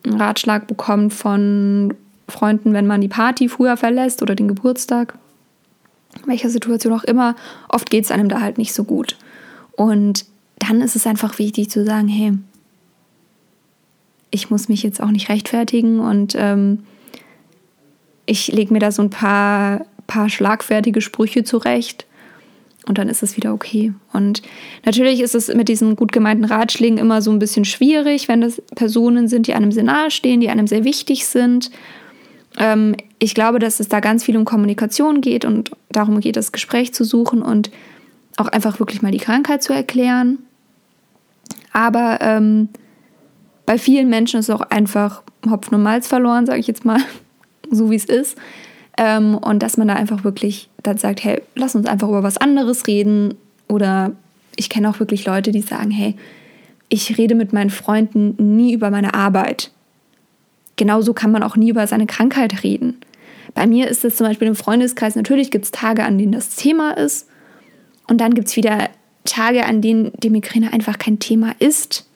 einen 0.05 0.21
Ratschlag 0.21 0.67
bekommt 0.67 1.15
von 1.15 1.95
Freunden, 2.29 2.73
wenn 2.75 2.87
man 2.87 3.01
die 3.01 3.09
Party 3.09 3.49
früher 3.49 3.77
verlässt 3.77 4.23
oder 4.23 4.35
den 4.35 4.49
Geburtstag. 4.49 5.15
In 6.23 6.29
welcher 6.29 6.51
Situation 6.51 6.93
auch 6.93 7.05
immer, 7.05 7.35
oft 7.69 7.91
geht 7.91 8.05
es 8.05 8.11
einem 8.11 8.29
da 8.29 8.41
halt 8.41 8.59
nicht 8.59 8.75
so 8.75 8.85
gut. 8.85 9.17
Und 9.75 10.27
dann 10.69 10.81
ist 10.81 10.95
es 10.97 11.07
einfach 11.07 11.39
wichtig 11.39 11.71
zu 11.71 11.85
sagen, 11.85 12.09
hey, 12.09 12.33
ich 14.31 14.51
muss 14.51 14.69
mich 14.69 14.83
jetzt 14.83 15.03
auch 15.03 15.11
nicht 15.11 15.29
rechtfertigen 15.29 15.99
und 16.01 16.35
ähm, 16.39 16.85
ich 18.27 18.49
lege 18.49 18.73
mir 18.73 18.79
da 18.79 18.93
so 18.93 19.03
ein 19.03 19.11
paar, 19.11 19.85
paar 20.07 20.29
schlagfertige 20.29 21.01
Sprüche 21.01 21.43
zurecht 21.43 22.07
und 22.87 22.99
dann 22.99 23.09
ist 23.09 23.23
es 23.23 23.37
wieder 23.37 23.53
okay. 23.53 23.93
Und 24.13 24.43
natürlich 24.85 25.21
ist 25.21 25.35
es 25.35 25.53
mit 25.53 25.69
diesen 25.69 25.97
gut 25.97 26.13
gemeinten 26.13 26.45
Ratschlägen 26.45 26.99
immer 26.99 27.23
so 27.23 27.33
ein 27.33 27.41
bisschen 27.41 27.65
schwierig, 27.65 28.29
wenn 28.29 28.41
das 28.41 28.63
Personen 28.75 29.29
sind, 29.29 29.49
die 29.49 29.55
einem 29.55 29.73
sehr 29.73 29.85
nahe 29.85 30.11
stehen, 30.11 30.41
die 30.41 30.49
einem 30.49 30.69
sehr 30.69 30.85
wichtig 30.85 31.27
sind. 31.27 31.71
Ähm, 32.57 32.95
ich 33.19 33.35
glaube, 33.35 33.59
dass 33.59 33.81
es 33.81 33.89
da 33.89 33.99
ganz 33.99 34.25
viel 34.25 34.37
um 34.37 34.45
Kommunikation 34.45 35.21
geht 35.21 35.45
und 35.45 35.73
darum 35.91 36.21
geht, 36.21 36.37
das 36.37 36.53
Gespräch 36.53 36.95
zu 36.95 37.05
suchen 37.05 37.43
und 37.43 37.71
auch 38.37 38.49
einfach 38.49 38.79
wirklich 38.79 39.03
mal 39.03 39.13
die 39.13 39.19
Krankheit 39.19 39.63
zu 39.63 39.73
erklären 39.73 40.39
Aber 41.73 42.19
ähm, 42.21 42.69
bei 43.67 43.79
vielen 43.79 44.09
Menschen 44.09 44.41
ist 44.41 44.51
auch 44.51 44.61
einfach 44.61 45.23
Hopfen 45.49 45.75
und 45.75 45.83
Malz 45.83 46.07
verloren, 46.07 46.47
sage 46.47 46.61
ich 46.61 46.67
jetzt 46.67 46.85
mal, 46.85 47.01
so 47.71 47.91
wie 47.91 47.97
es 47.97 48.05
ist. 48.05 48.37
Ähm, 48.99 49.37
und 49.37 49.63
dass 49.63 49.77
man 49.77 49.89
da 49.89 49.95
einfach 49.95 50.25
wirklich 50.25 50.69
dann 50.83 50.99
sagt, 50.99 51.25
hey, 51.25 51.43
lass 51.55 51.75
uns 51.75 51.87
einfach 51.87 52.09
über 52.09 52.23
was 52.23 52.37
anderes 52.37 52.87
reden. 52.87 53.35
Oder 53.69 54.13
ich 54.57 54.69
kenne 54.69 54.89
auch 54.91 55.01
wirklich 55.01 55.25
Leute, 55.25 55.51
die 55.51 55.63
sagen, 55.63 55.91
hey, 55.91 56.17
ich 56.89 57.17
rede 57.17 57.35
mit 57.35 57.53
meinen 57.53 57.71
Freunden 57.71 58.35
nie 58.57 58.75
über 58.75 58.91
meine 58.91 59.15
Arbeit. 59.15 59.71
Genauso 60.77 61.15
kann 61.15 61.33
man 61.33 61.43
auch 61.43 61.57
nie 61.57 61.71
über 61.71 61.87
seine 61.87 62.07
Krankheit 62.07 62.65
reden. 62.65 62.99
Bei 63.55 63.67
mir 63.67 63.89
ist 63.89 64.05
es 64.05 64.17
zum 64.17 64.27
Beispiel 64.27 64.49
im 64.49 64.55
Freundeskreis, 64.55 65.17
natürlich 65.17 65.51
gibt 65.51 65.67
es 65.67 65.71
Tage, 65.71 66.05
an 66.05 66.19
denen 66.19 66.33
das 66.33 66.57
Thema 66.57 66.97
ist. 66.97 67.29
Und 68.09 68.21
dann 68.21 68.35
gibt 68.35 68.49
es 68.49 68.57
wieder 68.57 68.91
Tage, 69.25 69.65
an 69.67 69.81
denen 69.81 70.13
die 70.23 70.31
Migräne 70.31 70.73
einfach 70.73 70.99
kein 70.99 71.19
Thema 71.19 71.55
ist. 71.59 72.09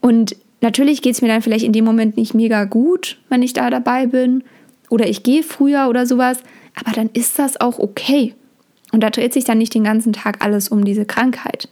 Und 0.00 0.36
natürlich 0.60 1.02
geht 1.02 1.14
es 1.14 1.22
mir 1.22 1.28
dann 1.28 1.42
vielleicht 1.42 1.64
in 1.64 1.72
dem 1.72 1.84
Moment 1.84 2.16
nicht 2.16 2.34
mega 2.34 2.64
gut, 2.64 3.18
wenn 3.28 3.42
ich 3.42 3.52
da 3.52 3.70
dabei 3.70 4.06
bin. 4.06 4.44
Oder 4.88 5.06
ich 5.06 5.22
gehe 5.22 5.42
früher 5.42 5.88
oder 5.88 6.06
sowas. 6.06 6.38
Aber 6.74 6.92
dann 6.92 7.10
ist 7.12 7.38
das 7.38 7.60
auch 7.60 7.78
okay. 7.78 8.34
Und 8.92 9.02
da 9.02 9.10
dreht 9.10 9.32
sich 9.32 9.44
dann 9.44 9.58
nicht 9.58 9.74
den 9.74 9.84
ganzen 9.84 10.12
Tag 10.12 10.44
alles 10.44 10.68
um 10.68 10.84
diese 10.84 11.04
Krankheit. 11.04 11.68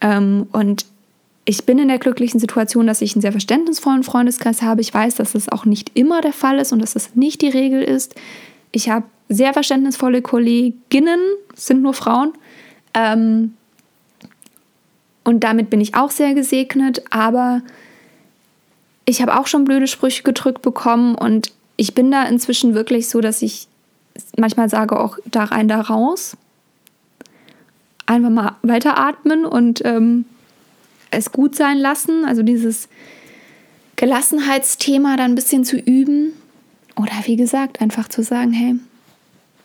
Ähm, 0.00 0.46
und 0.52 0.84
ich 1.44 1.64
bin 1.64 1.78
in 1.78 1.88
der 1.88 1.98
glücklichen 1.98 2.38
Situation, 2.38 2.86
dass 2.86 3.00
ich 3.00 3.14
einen 3.14 3.22
sehr 3.22 3.32
verständnisvollen 3.32 4.02
Freundeskreis 4.02 4.60
habe. 4.60 4.82
Ich 4.82 4.92
weiß, 4.92 5.14
dass 5.14 5.32
das 5.32 5.48
auch 5.48 5.64
nicht 5.64 5.92
immer 5.94 6.20
der 6.20 6.34
Fall 6.34 6.58
ist 6.58 6.72
und 6.72 6.82
dass 6.82 6.92
das 6.92 7.14
nicht 7.14 7.40
die 7.40 7.48
Regel 7.48 7.82
ist. 7.82 8.14
Ich 8.70 8.90
habe 8.90 9.06
sehr 9.30 9.54
verständnisvolle 9.54 10.20
Kolleginnen, 10.20 11.20
sind 11.54 11.80
nur 11.80 11.94
Frauen. 11.94 12.32
Ähm, 12.94 13.54
und 15.24 15.40
damit 15.44 15.70
bin 15.70 15.80
ich 15.80 15.94
auch 15.94 16.10
sehr 16.10 16.34
gesegnet. 16.34 17.02
Aber 17.10 17.62
ich 19.04 19.22
habe 19.22 19.38
auch 19.38 19.46
schon 19.46 19.64
blöde 19.64 19.86
Sprüche 19.86 20.22
gedrückt 20.22 20.62
bekommen 20.62 21.14
und 21.14 21.52
ich 21.76 21.94
bin 21.94 22.10
da 22.10 22.24
inzwischen 22.24 22.74
wirklich 22.74 23.08
so, 23.08 23.20
dass 23.20 23.40
ich 23.40 23.68
manchmal 24.36 24.68
sage 24.68 24.98
auch 24.98 25.18
da 25.26 25.44
rein, 25.44 25.68
da 25.68 25.80
raus. 25.80 26.36
Einfach 28.06 28.30
mal 28.30 28.56
weiteratmen 28.62 29.44
und 29.44 29.84
ähm, 29.84 30.24
es 31.10 31.32
gut 31.32 31.54
sein 31.54 31.78
lassen, 31.78 32.24
also 32.24 32.42
dieses 32.42 32.88
Gelassenheitsthema 33.96 35.16
dann 35.16 35.32
ein 35.32 35.34
bisschen 35.34 35.64
zu 35.64 35.76
üben. 35.76 36.32
Oder 36.96 37.12
wie 37.24 37.36
gesagt, 37.36 37.80
einfach 37.80 38.08
zu 38.08 38.22
sagen, 38.22 38.52
hey, 38.52 38.76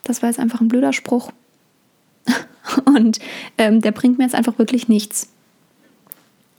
das 0.03 0.21
war 0.21 0.29
jetzt 0.29 0.39
einfach 0.39 0.61
ein 0.61 0.67
blöder 0.67 0.93
Spruch. 0.93 1.31
Und 2.85 3.19
ähm, 3.57 3.81
der 3.81 3.91
bringt 3.91 4.17
mir 4.17 4.23
jetzt 4.23 4.35
einfach 4.35 4.57
wirklich 4.57 4.87
nichts. 4.87 5.29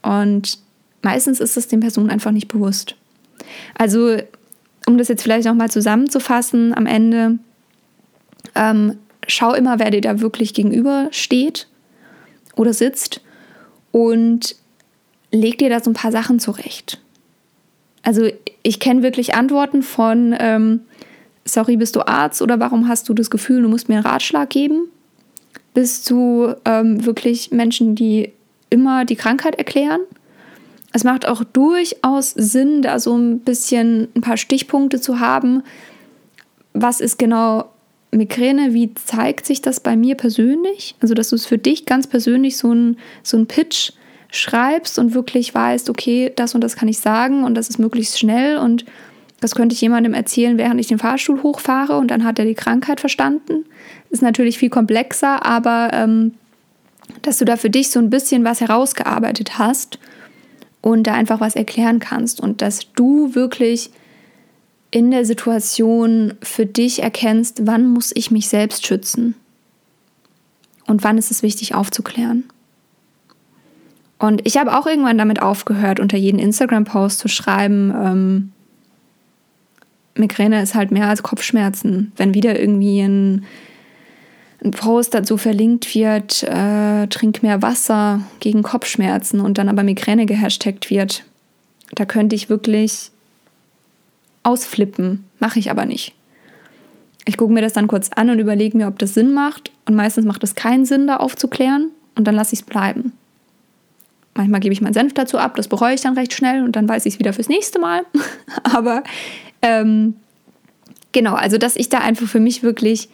Und 0.01 0.59
meistens 1.01 1.39
ist 1.39 1.57
es 1.57 1.67
den 1.67 1.79
Personen 1.79 2.09
einfach 2.09 2.31
nicht 2.31 2.47
bewusst. 2.47 2.95
Also, 3.75 4.17
um 4.85 4.97
das 4.97 5.07
jetzt 5.07 5.23
vielleicht 5.23 5.47
nochmal 5.47 5.69
zusammenzufassen, 5.69 6.75
am 6.75 6.85
Ende, 6.85 7.39
ähm, 8.53 8.97
schau 9.27 9.53
immer, 9.53 9.79
wer 9.79 9.91
dir 9.91 10.01
da 10.01 10.21
wirklich 10.21 10.53
gegenüber 10.53 11.07
steht 11.11 11.67
oder 12.55 12.73
sitzt 12.73 13.21
und 13.91 14.55
leg 15.31 15.57
dir 15.57 15.69
da 15.69 15.83
so 15.83 15.89
ein 15.89 15.95
paar 15.95 16.11
Sachen 16.11 16.39
zurecht. 16.39 17.01
Also 18.03 18.29
ich 18.61 18.79
kenne 18.79 19.01
wirklich 19.01 19.33
Antworten 19.33 19.81
von, 19.81 20.35
ähm, 20.37 20.81
sorry, 21.43 21.77
bist 21.77 21.95
du 21.95 22.07
Arzt 22.07 22.41
oder 22.41 22.59
warum 22.59 22.87
hast 22.87 23.09
du 23.09 23.13
das 23.13 23.29
Gefühl, 23.29 23.63
du 23.63 23.69
musst 23.69 23.89
mir 23.89 23.95
einen 23.95 24.05
Ratschlag 24.05 24.49
geben, 24.49 24.87
bis 25.75 26.01
zu 26.01 26.55
ähm, 26.65 27.05
wirklich 27.05 27.51
Menschen, 27.51 27.93
die 27.93 28.31
immer 28.71 29.05
die 29.05 29.15
Krankheit 29.15 29.55
erklären. 29.55 29.99
Es 30.91 31.03
macht 31.03 31.27
auch 31.27 31.43
durchaus 31.43 32.31
Sinn, 32.31 32.81
da 32.81 32.97
so 32.99 33.15
ein 33.15 33.39
bisschen 33.41 34.07
ein 34.15 34.21
paar 34.21 34.37
Stichpunkte 34.37 34.99
zu 34.99 35.19
haben. 35.19 35.61
Was 36.73 37.01
ist 37.01 37.19
genau 37.19 37.65
Migräne? 38.11 38.73
Wie 38.73 38.93
zeigt 38.95 39.45
sich 39.45 39.61
das 39.61 39.81
bei 39.81 39.95
mir 39.95 40.15
persönlich? 40.15 40.95
Also, 41.01 41.13
dass 41.13 41.29
du 41.29 41.35
es 41.35 41.45
für 41.45 41.57
dich 41.57 41.85
ganz 41.85 42.07
persönlich 42.07 42.57
so 42.57 42.73
ein, 42.73 42.97
so 43.21 43.37
ein 43.37 43.45
Pitch 43.45 43.91
schreibst 44.31 44.97
und 44.97 45.13
wirklich 45.13 45.53
weißt, 45.53 45.89
okay, 45.89 46.31
das 46.35 46.55
und 46.55 46.63
das 46.63 46.75
kann 46.75 46.87
ich 46.87 46.99
sagen 46.99 47.43
und 47.43 47.55
das 47.55 47.69
ist 47.69 47.77
möglichst 47.77 48.17
schnell 48.17 48.57
und 48.57 48.85
das 49.41 49.55
könnte 49.55 49.73
ich 49.73 49.81
jemandem 49.81 50.13
erzählen, 50.13 50.57
während 50.57 50.79
ich 50.79 50.87
den 50.87 50.99
Fahrstuhl 50.99 51.43
hochfahre 51.43 51.97
und 51.97 52.09
dann 52.09 52.23
hat 52.23 52.39
er 52.39 52.45
die 52.45 52.55
Krankheit 52.55 52.99
verstanden. 52.99 53.65
Ist 54.09 54.21
natürlich 54.21 54.57
viel 54.57 54.69
komplexer, 54.69 55.45
aber 55.45 55.89
ähm, 55.93 56.33
dass 57.21 57.37
du 57.37 57.45
da 57.45 57.57
für 57.57 57.69
dich 57.69 57.89
so 57.89 57.99
ein 57.99 58.09
bisschen 58.09 58.43
was 58.43 58.61
herausgearbeitet 58.61 59.57
hast 59.57 59.99
und 60.81 61.03
da 61.03 61.13
einfach 61.13 61.41
was 61.41 61.55
erklären 61.55 61.99
kannst 61.99 62.39
und 62.39 62.61
dass 62.61 62.91
du 62.93 63.35
wirklich 63.35 63.91
in 64.91 65.11
der 65.11 65.25
Situation 65.25 66.35
für 66.41 66.65
dich 66.65 67.03
erkennst, 67.03 67.67
wann 67.67 67.87
muss 67.87 68.11
ich 68.15 68.31
mich 68.31 68.47
selbst 68.47 68.85
schützen 68.85 69.35
und 70.85 71.03
wann 71.03 71.17
ist 71.17 71.31
es 71.31 71.43
wichtig 71.43 71.75
aufzuklären. 71.75 72.45
Und 74.17 74.41
ich 74.47 74.57
habe 74.57 74.77
auch 74.77 74.87
irgendwann 74.87 75.17
damit 75.17 75.41
aufgehört, 75.41 75.99
unter 75.99 76.17
jeden 76.17 76.39
Instagram-Post 76.39 77.19
zu 77.19 77.27
schreiben, 77.27 77.93
ähm, 77.93 78.51
Migräne 80.15 80.61
ist 80.61 80.75
halt 80.75 80.91
mehr 80.91 81.07
als 81.07 81.23
Kopfschmerzen. 81.23 82.11
Wenn 82.15 82.33
wieder 82.33 82.59
irgendwie 82.59 83.01
ein, 83.01 83.45
ein 84.63 84.71
Post 84.71 85.13
dazu 85.13 85.37
verlinkt 85.37 85.93
wird, 85.93 86.43
äh, 86.43 87.07
trink 87.07 87.43
mehr 87.43 87.61
Wasser 87.61 88.21
gegen 88.39 88.63
Kopfschmerzen 88.63 89.41
und 89.41 89.57
dann 89.57 89.69
aber 89.69 89.83
Migräne 89.83 90.25
gehashtagt 90.25 90.89
wird, 90.89 91.23
da 91.93 92.05
könnte 92.05 92.35
ich 92.35 92.49
wirklich 92.49 93.11
ausflippen. 94.43 95.25
Mache 95.39 95.59
ich 95.59 95.69
aber 95.69 95.85
nicht. 95.85 96.13
Ich 97.25 97.37
gucke 97.37 97.53
mir 97.53 97.61
das 97.61 97.73
dann 97.73 97.87
kurz 97.87 98.09
an 98.15 98.29
und 98.29 98.39
überlege 98.39 98.77
mir, 98.77 98.87
ob 98.87 98.99
das 98.99 99.13
Sinn 99.13 99.33
macht. 99.33 99.71
Und 99.87 99.95
meistens 99.95 100.25
macht 100.25 100.43
es 100.43 100.55
keinen 100.55 100.85
Sinn, 100.85 101.07
da 101.07 101.17
aufzuklären. 101.17 101.89
Und 102.15 102.25
dann 102.25 102.35
lasse 102.35 102.53
ich 102.53 102.61
es 102.61 102.65
bleiben. 102.65 103.13
Manchmal 104.35 104.59
gebe 104.59 104.73
ich 104.73 104.81
meinen 104.81 104.93
Senf 104.93 105.13
dazu 105.13 105.37
ab, 105.37 105.55
das 105.55 105.69
bereue 105.69 105.95
ich 105.95 106.01
dann 106.01 106.17
recht 106.17 106.33
schnell 106.33 106.63
und 106.63 106.75
dann 106.75 106.89
weiß 106.89 107.05
ich 107.05 107.13
es 107.13 107.19
wieder 107.19 107.31
fürs 107.31 107.47
nächste 107.47 107.79
Mal. 107.79 108.05
Aber 108.63 109.01
ähm, 109.65 110.15
genau, 111.11 111.33
also 111.33 111.57
dass 111.57 111.75
ich 111.75 111.89
da 111.89 111.99
einfach 111.99 112.27
für 112.27 112.39
mich 112.39 112.61
wirklich 112.61 113.09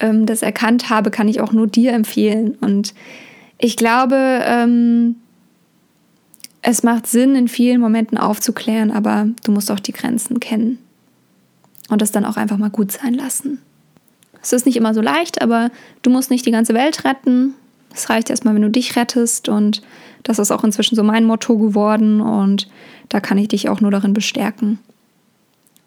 ähm, 0.00 0.26
das 0.26 0.42
erkannt 0.42 0.90
habe, 0.90 1.10
kann 1.10 1.28
ich 1.28 1.40
auch 1.40 1.52
nur 1.52 1.66
dir 1.66 1.92
empfehlen. 1.92 2.56
Und 2.60 2.94
ich 3.58 3.76
glaube, 3.76 4.16
ähm, 4.44 5.16
es 6.60 6.82
macht 6.82 7.06
Sinn, 7.06 7.34
in 7.34 7.48
vielen 7.48 7.80
Momenten 7.80 8.18
aufzuklären, 8.18 8.90
aber 8.90 9.28
du 9.44 9.52
musst 9.52 9.70
auch 9.70 9.80
die 9.80 9.92
Grenzen 9.92 10.40
kennen 10.40 10.78
und 11.88 12.02
das 12.02 12.12
dann 12.12 12.26
auch 12.26 12.36
einfach 12.36 12.58
mal 12.58 12.70
gut 12.70 12.92
sein 12.92 13.14
lassen. 13.14 13.58
Es 14.42 14.52
ist 14.52 14.66
nicht 14.66 14.76
immer 14.76 14.92
so 14.92 15.00
leicht, 15.00 15.40
aber 15.40 15.70
du 16.02 16.10
musst 16.10 16.30
nicht 16.30 16.44
die 16.44 16.50
ganze 16.50 16.74
Welt 16.74 17.04
retten. 17.04 17.54
Es 17.94 18.10
reicht 18.10 18.28
erstmal, 18.28 18.54
wenn 18.54 18.62
du 18.62 18.70
dich 18.70 18.94
rettest 18.94 19.48
und 19.48 19.82
das 20.22 20.38
ist 20.38 20.50
auch 20.50 20.64
inzwischen 20.64 20.96
so 20.96 21.02
mein 21.02 21.24
Motto 21.24 21.56
geworden 21.56 22.20
und 22.20 22.68
da 23.08 23.20
kann 23.20 23.38
ich 23.38 23.48
dich 23.48 23.70
auch 23.70 23.80
nur 23.80 23.90
darin 23.90 24.12
bestärken. 24.12 24.78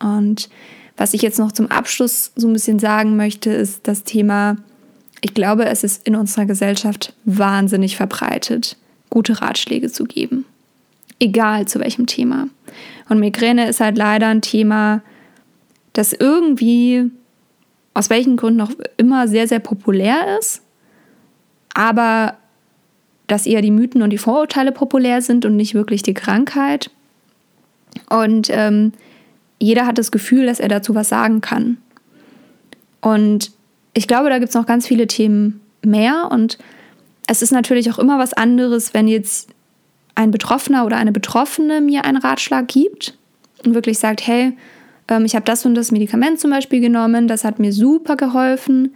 Und 0.01 0.49
was 0.97 1.13
ich 1.13 1.21
jetzt 1.21 1.39
noch 1.39 1.51
zum 1.51 1.67
Abschluss 1.67 2.31
so 2.35 2.47
ein 2.47 2.53
bisschen 2.53 2.79
sagen 2.79 3.15
möchte, 3.15 3.51
ist 3.51 3.87
das 3.87 4.03
Thema, 4.03 4.57
ich 5.21 5.33
glaube, 5.33 5.65
es 5.65 5.83
ist 5.83 6.05
in 6.07 6.15
unserer 6.15 6.45
Gesellschaft 6.45 7.13
wahnsinnig 7.25 7.95
verbreitet, 7.95 8.77
gute 9.09 9.41
Ratschläge 9.41 9.91
zu 9.91 10.05
geben. 10.05 10.45
Egal 11.19 11.67
zu 11.67 11.79
welchem 11.79 12.07
Thema. 12.07 12.47
Und 13.09 13.19
Migräne 13.19 13.69
ist 13.69 13.79
halt 13.79 13.97
leider 13.97 14.27
ein 14.27 14.41
Thema, 14.41 15.01
das 15.93 16.13
irgendwie, 16.13 17.11
aus 17.93 18.09
welchen 18.09 18.37
Gründen 18.37 18.61
auch 18.61 18.71
immer, 18.97 19.27
sehr, 19.27 19.47
sehr 19.47 19.59
populär 19.59 20.39
ist, 20.39 20.61
aber 21.73 22.37
dass 23.27 23.45
eher 23.45 23.61
die 23.61 23.71
Mythen 23.71 24.01
und 24.01 24.09
die 24.09 24.17
Vorurteile 24.17 24.71
populär 24.71 25.21
sind 25.21 25.45
und 25.45 25.55
nicht 25.55 25.73
wirklich 25.73 26.03
die 26.03 26.13
Krankheit. 26.13 26.89
Und 28.09 28.49
ähm, 28.49 28.93
jeder 29.61 29.85
hat 29.85 29.97
das 29.97 30.11
Gefühl, 30.11 30.45
dass 30.45 30.59
er 30.59 30.67
dazu 30.67 30.95
was 30.95 31.09
sagen 31.09 31.41
kann. 31.41 31.77
Und 33.01 33.51
ich 33.93 34.07
glaube, 34.07 34.29
da 34.29 34.39
gibt 34.39 34.49
es 34.49 34.55
noch 34.55 34.65
ganz 34.65 34.87
viele 34.87 35.07
Themen 35.07 35.61
mehr. 35.83 36.29
Und 36.31 36.57
es 37.27 37.41
ist 37.41 37.51
natürlich 37.51 37.91
auch 37.91 37.99
immer 37.99 38.19
was 38.19 38.33
anderes, 38.33 38.93
wenn 38.93 39.07
jetzt 39.07 39.49
ein 40.15 40.31
Betroffener 40.31 40.85
oder 40.85 40.97
eine 40.97 41.11
Betroffene 41.11 41.81
mir 41.81 42.05
einen 42.05 42.17
Ratschlag 42.17 42.67
gibt 42.67 43.17
und 43.65 43.73
wirklich 43.73 43.97
sagt, 43.97 44.25
hey, 44.27 44.57
ähm, 45.07 45.25
ich 45.25 45.35
habe 45.35 45.45
das 45.45 45.65
und 45.65 45.75
das 45.75 45.91
Medikament 45.91 46.39
zum 46.39 46.51
Beispiel 46.51 46.79
genommen, 46.79 47.27
das 47.27 47.43
hat 47.43 47.59
mir 47.59 47.73
super 47.73 48.15
geholfen 48.17 48.91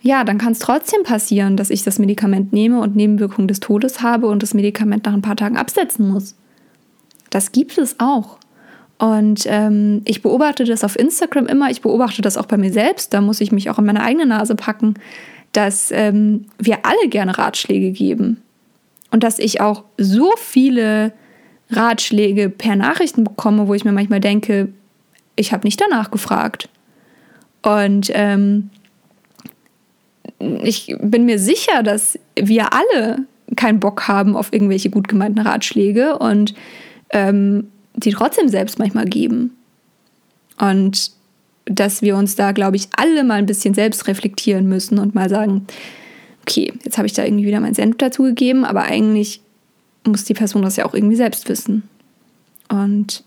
ja, 0.00 0.24
dann 0.24 0.38
kann 0.38 0.52
es 0.52 0.60
trotzdem 0.60 1.02
passieren, 1.02 1.56
dass 1.56 1.70
ich 1.70 1.82
das 1.82 1.98
Medikament 1.98 2.52
nehme 2.52 2.80
und 2.80 2.94
Nebenwirkungen 2.94 3.48
des 3.48 3.60
Todes 3.60 4.00
habe 4.00 4.28
und 4.28 4.42
das 4.42 4.54
Medikament 4.54 5.04
nach 5.04 5.12
ein 5.12 5.22
paar 5.22 5.36
Tagen 5.36 5.56
absetzen 5.56 6.08
muss. 6.08 6.36
Das 7.30 7.52
gibt 7.52 7.78
es 7.78 7.98
auch. 7.98 8.37
Und 8.98 9.44
ähm, 9.46 10.02
ich 10.04 10.22
beobachte 10.22 10.64
das 10.64 10.82
auf 10.82 10.98
Instagram 10.98 11.46
immer, 11.46 11.70
ich 11.70 11.82
beobachte 11.82 12.20
das 12.20 12.36
auch 12.36 12.46
bei 12.46 12.56
mir 12.56 12.72
selbst, 12.72 13.14
da 13.14 13.20
muss 13.20 13.40
ich 13.40 13.52
mich 13.52 13.70
auch 13.70 13.78
in 13.78 13.86
meine 13.86 14.02
eigene 14.02 14.26
Nase 14.26 14.56
packen, 14.56 14.94
dass 15.52 15.90
ähm, 15.92 16.46
wir 16.58 16.84
alle 16.84 17.08
gerne 17.08 17.38
Ratschläge 17.38 17.92
geben. 17.92 18.42
und 19.10 19.22
dass 19.22 19.38
ich 19.38 19.60
auch 19.60 19.84
so 19.96 20.32
viele 20.36 21.12
Ratschläge 21.70 22.50
per 22.50 22.76
Nachrichten 22.76 23.24
bekomme, 23.24 23.68
wo 23.68 23.74
ich 23.74 23.84
mir 23.84 23.92
manchmal 23.92 24.20
denke, 24.20 24.68
ich 25.36 25.52
habe 25.52 25.66
nicht 25.66 25.80
danach 25.80 26.10
gefragt. 26.10 26.68
Und 27.62 28.10
ähm, 28.14 28.70
ich 30.62 30.94
bin 31.00 31.24
mir 31.24 31.38
sicher, 31.38 31.82
dass 31.82 32.18
wir 32.38 32.72
alle 32.72 33.26
keinen 33.56 33.80
Bock 33.80 34.08
haben 34.08 34.36
auf 34.36 34.52
irgendwelche 34.52 34.90
gut 34.90 35.08
gemeinten 35.08 35.40
Ratschläge 35.40 36.18
und 36.18 36.54
ähm, 37.10 37.68
die 38.04 38.12
trotzdem 38.12 38.48
selbst 38.48 38.78
manchmal 38.78 39.06
geben. 39.06 39.56
Und 40.58 41.12
dass 41.64 42.02
wir 42.02 42.16
uns 42.16 42.34
da, 42.34 42.52
glaube 42.52 42.76
ich, 42.76 42.88
alle 42.96 43.24
mal 43.24 43.34
ein 43.34 43.46
bisschen 43.46 43.74
selbst 43.74 44.06
reflektieren 44.06 44.68
müssen 44.68 44.98
und 44.98 45.14
mal 45.14 45.28
sagen, 45.28 45.66
okay, 46.42 46.72
jetzt 46.82 46.96
habe 46.96 47.06
ich 47.06 47.12
da 47.12 47.24
irgendwie 47.24 47.46
wieder 47.46 47.60
mein 47.60 47.74
Senf 47.74 47.96
dazu 47.98 48.22
gegeben, 48.22 48.64
aber 48.64 48.82
eigentlich 48.82 49.42
muss 50.04 50.24
die 50.24 50.34
Person 50.34 50.62
das 50.62 50.76
ja 50.76 50.86
auch 50.86 50.94
irgendwie 50.94 51.16
selbst 51.16 51.48
wissen. 51.48 51.82
Und 52.68 53.24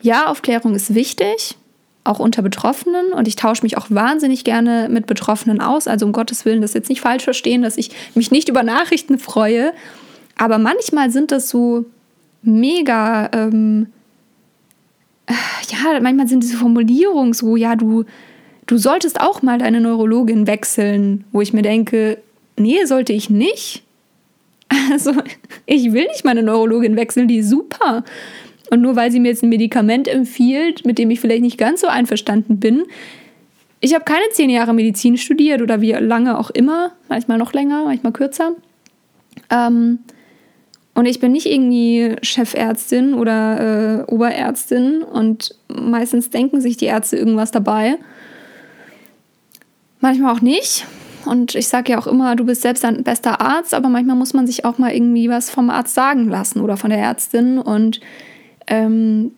ja, 0.00 0.26
Aufklärung 0.26 0.74
ist 0.74 0.94
wichtig, 0.94 1.56
auch 2.02 2.18
unter 2.18 2.42
Betroffenen. 2.42 3.12
Und 3.12 3.28
ich 3.28 3.36
tausche 3.36 3.62
mich 3.62 3.78
auch 3.78 3.86
wahnsinnig 3.88 4.44
gerne 4.44 4.88
mit 4.90 5.06
Betroffenen 5.06 5.60
aus. 5.60 5.86
Also 5.86 6.06
um 6.06 6.12
Gottes 6.12 6.44
Willen, 6.44 6.60
das 6.60 6.74
jetzt 6.74 6.88
nicht 6.88 7.00
falsch 7.00 7.24
verstehen, 7.24 7.62
dass 7.62 7.78
ich 7.78 7.90
mich 8.14 8.30
nicht 8.30 8.48
über 8.48 8.62
Nachrichten 8.62 9.18
freue. 9.18 9.72
Aber 10.36 10.58
manchmal 10.58 11.10
sind 11.10 11.30
das 11.30 11.48
so 11.48 11.86
mega, 12.46 13.30
ähm, 13.32 13.88
ja, 15.28 16.00
manchmal 16.00 16.28
sind 16.28 16.42
diese 16.42 16.56
Formulierungen 16.56 17.32
so, 17.32 17.56
ja, 17.56 17.76
du, 17.76 18.04
du 18.66 18.76
solltest 18.76 19.20
auch 19.20 19.42
mal 19.42 19.58
deine 19.58 19.80
Neurologin 19.80 20.46
wechseln, 20.46 21.24
wo 21.32 21.40
ich 21.40 21.52
mir 21.52 21.62
denke, 21.62 22.18
nee, 22.58 22.84
sollte 22.84 23.12
ich 23.12 23.30
nicht. 23.30 23.82
Also, 24.90 25.12
ich 25.66 25.92
will 25.92 26.06
nicht 26.08 26.24
meine 26.24 26.42
Neurologin 26.42 26.96
wechseln, 26.96 27.28
die 27.28 27.38
ist 27.38 27.50
super. 27.50 28.04
Und 28.70 28.80
nur 28.80 28.96
weil 28.96 29.12
sie 29.12 29.20
mir 29.20 29.28
jetzt 29.28 29.42
ein 29.42 29.48
Medikament 29.48 30.08
empfiehlt, 30.08 30.84
mit 30.84 30.98
dem 30.98 31.10
ich 31.10 31.20
vielleicht 31.20 31.42
nicht 31.42 31.58
ganz 31.58 31.80
so 31.82 31.86
einverstanden 31.86 32.58
bin, 32.58 32.84
ich 33.84 33.94
habe 33.94 34.04
keine 34.04 34.28
zehn 34.30 34.48
Jahre 34.48 34.72
Medizin 34.72 35.18
studiert 35.18 35.60
oder 35.60 35.82
wie 35.82 35.92
lange 35.92 36.38
auch 36.38 36.50
immer, 36.50 36.92
manchmal 37.08 37.36
noch 37.36 37.52
länger, 37.52 37.84
manchmal 37.84 38.12
kürzer. 38.12 38.52
Ähm, 39.50 39.98
und 40.94 41.06
ich 41.06 41.18
bin 41.18 41.32
nicht 41.32 41.46
irgendwie 41.46 42.14
Chefärztin 42.22 43.14
oder 43.14 44.04
äh, 44.08 44.12
Oberärztin 44.12 45.02
und 45.02 45.56
meistens 45.68 46.30
denken 46.30 46.60
sich 46.60 46.76
die 46.76 46.86
Ärzte 46.86 47.16
irgendwas 47.16 47.50
dabei. 47.50 47.96
Manchmal 50.00 50.34
auch 50.34 50.40
nicht. 50.40 50.86
Und 51.26 51.54
ich 51.54 51.68
sage 51.68 51.92
ja 51.92 51.98
auch 51.98 52.06
immer, 52.06 52.36
du 52.36 52.44
bist 52.44 52.62
selbst 52.62 52.84
ein 52.84 53.02
bester 53.02 53.40
Arzt, 53.40 53.74
aber 53.74 53.88
manchmal 53.88 54.14
muss 54.14 54.34
man 54.34 54.46
sich 54.46 54.64
auch 54.64 54.78
mal 54.78 54.92
irgendwie 54.92 55.28
was 55.28 55.50
vom 55.50 55.70
Arzt 55.70 55.94
sagen 55.94 56.28
lassen 56.28 56.60
oder 56.60 56.76
von 56.76 56.90
der 56.90 56.98
Ärztin. 57.00 57.58
Und 57.58 58.00
ähm, 58.66 59.32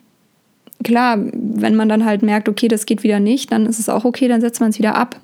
klar, 0.82 1.18
wenn 1.18 1.76
man 1.76 1.88
dann 1.88 2.04
halt 2.04 2.22
merkt, 2.22 2.48
okay, 2.48 2.68
das 2.68 2.84
geht 2.84 3.02
wieder 3.02 3.20
nicht, 3.20 3.50
dann 3.52 3.64
ist 3.66 3.78
es 3.78 3.88
auch 3.88 4.04
okay, 4.04 4.28
dann 4.28 4.40
setzt 4.40 4.60
man 4.60 4.70
es 4.70 4.78
wieder 4.78 4.96
ab. 4.96 5.20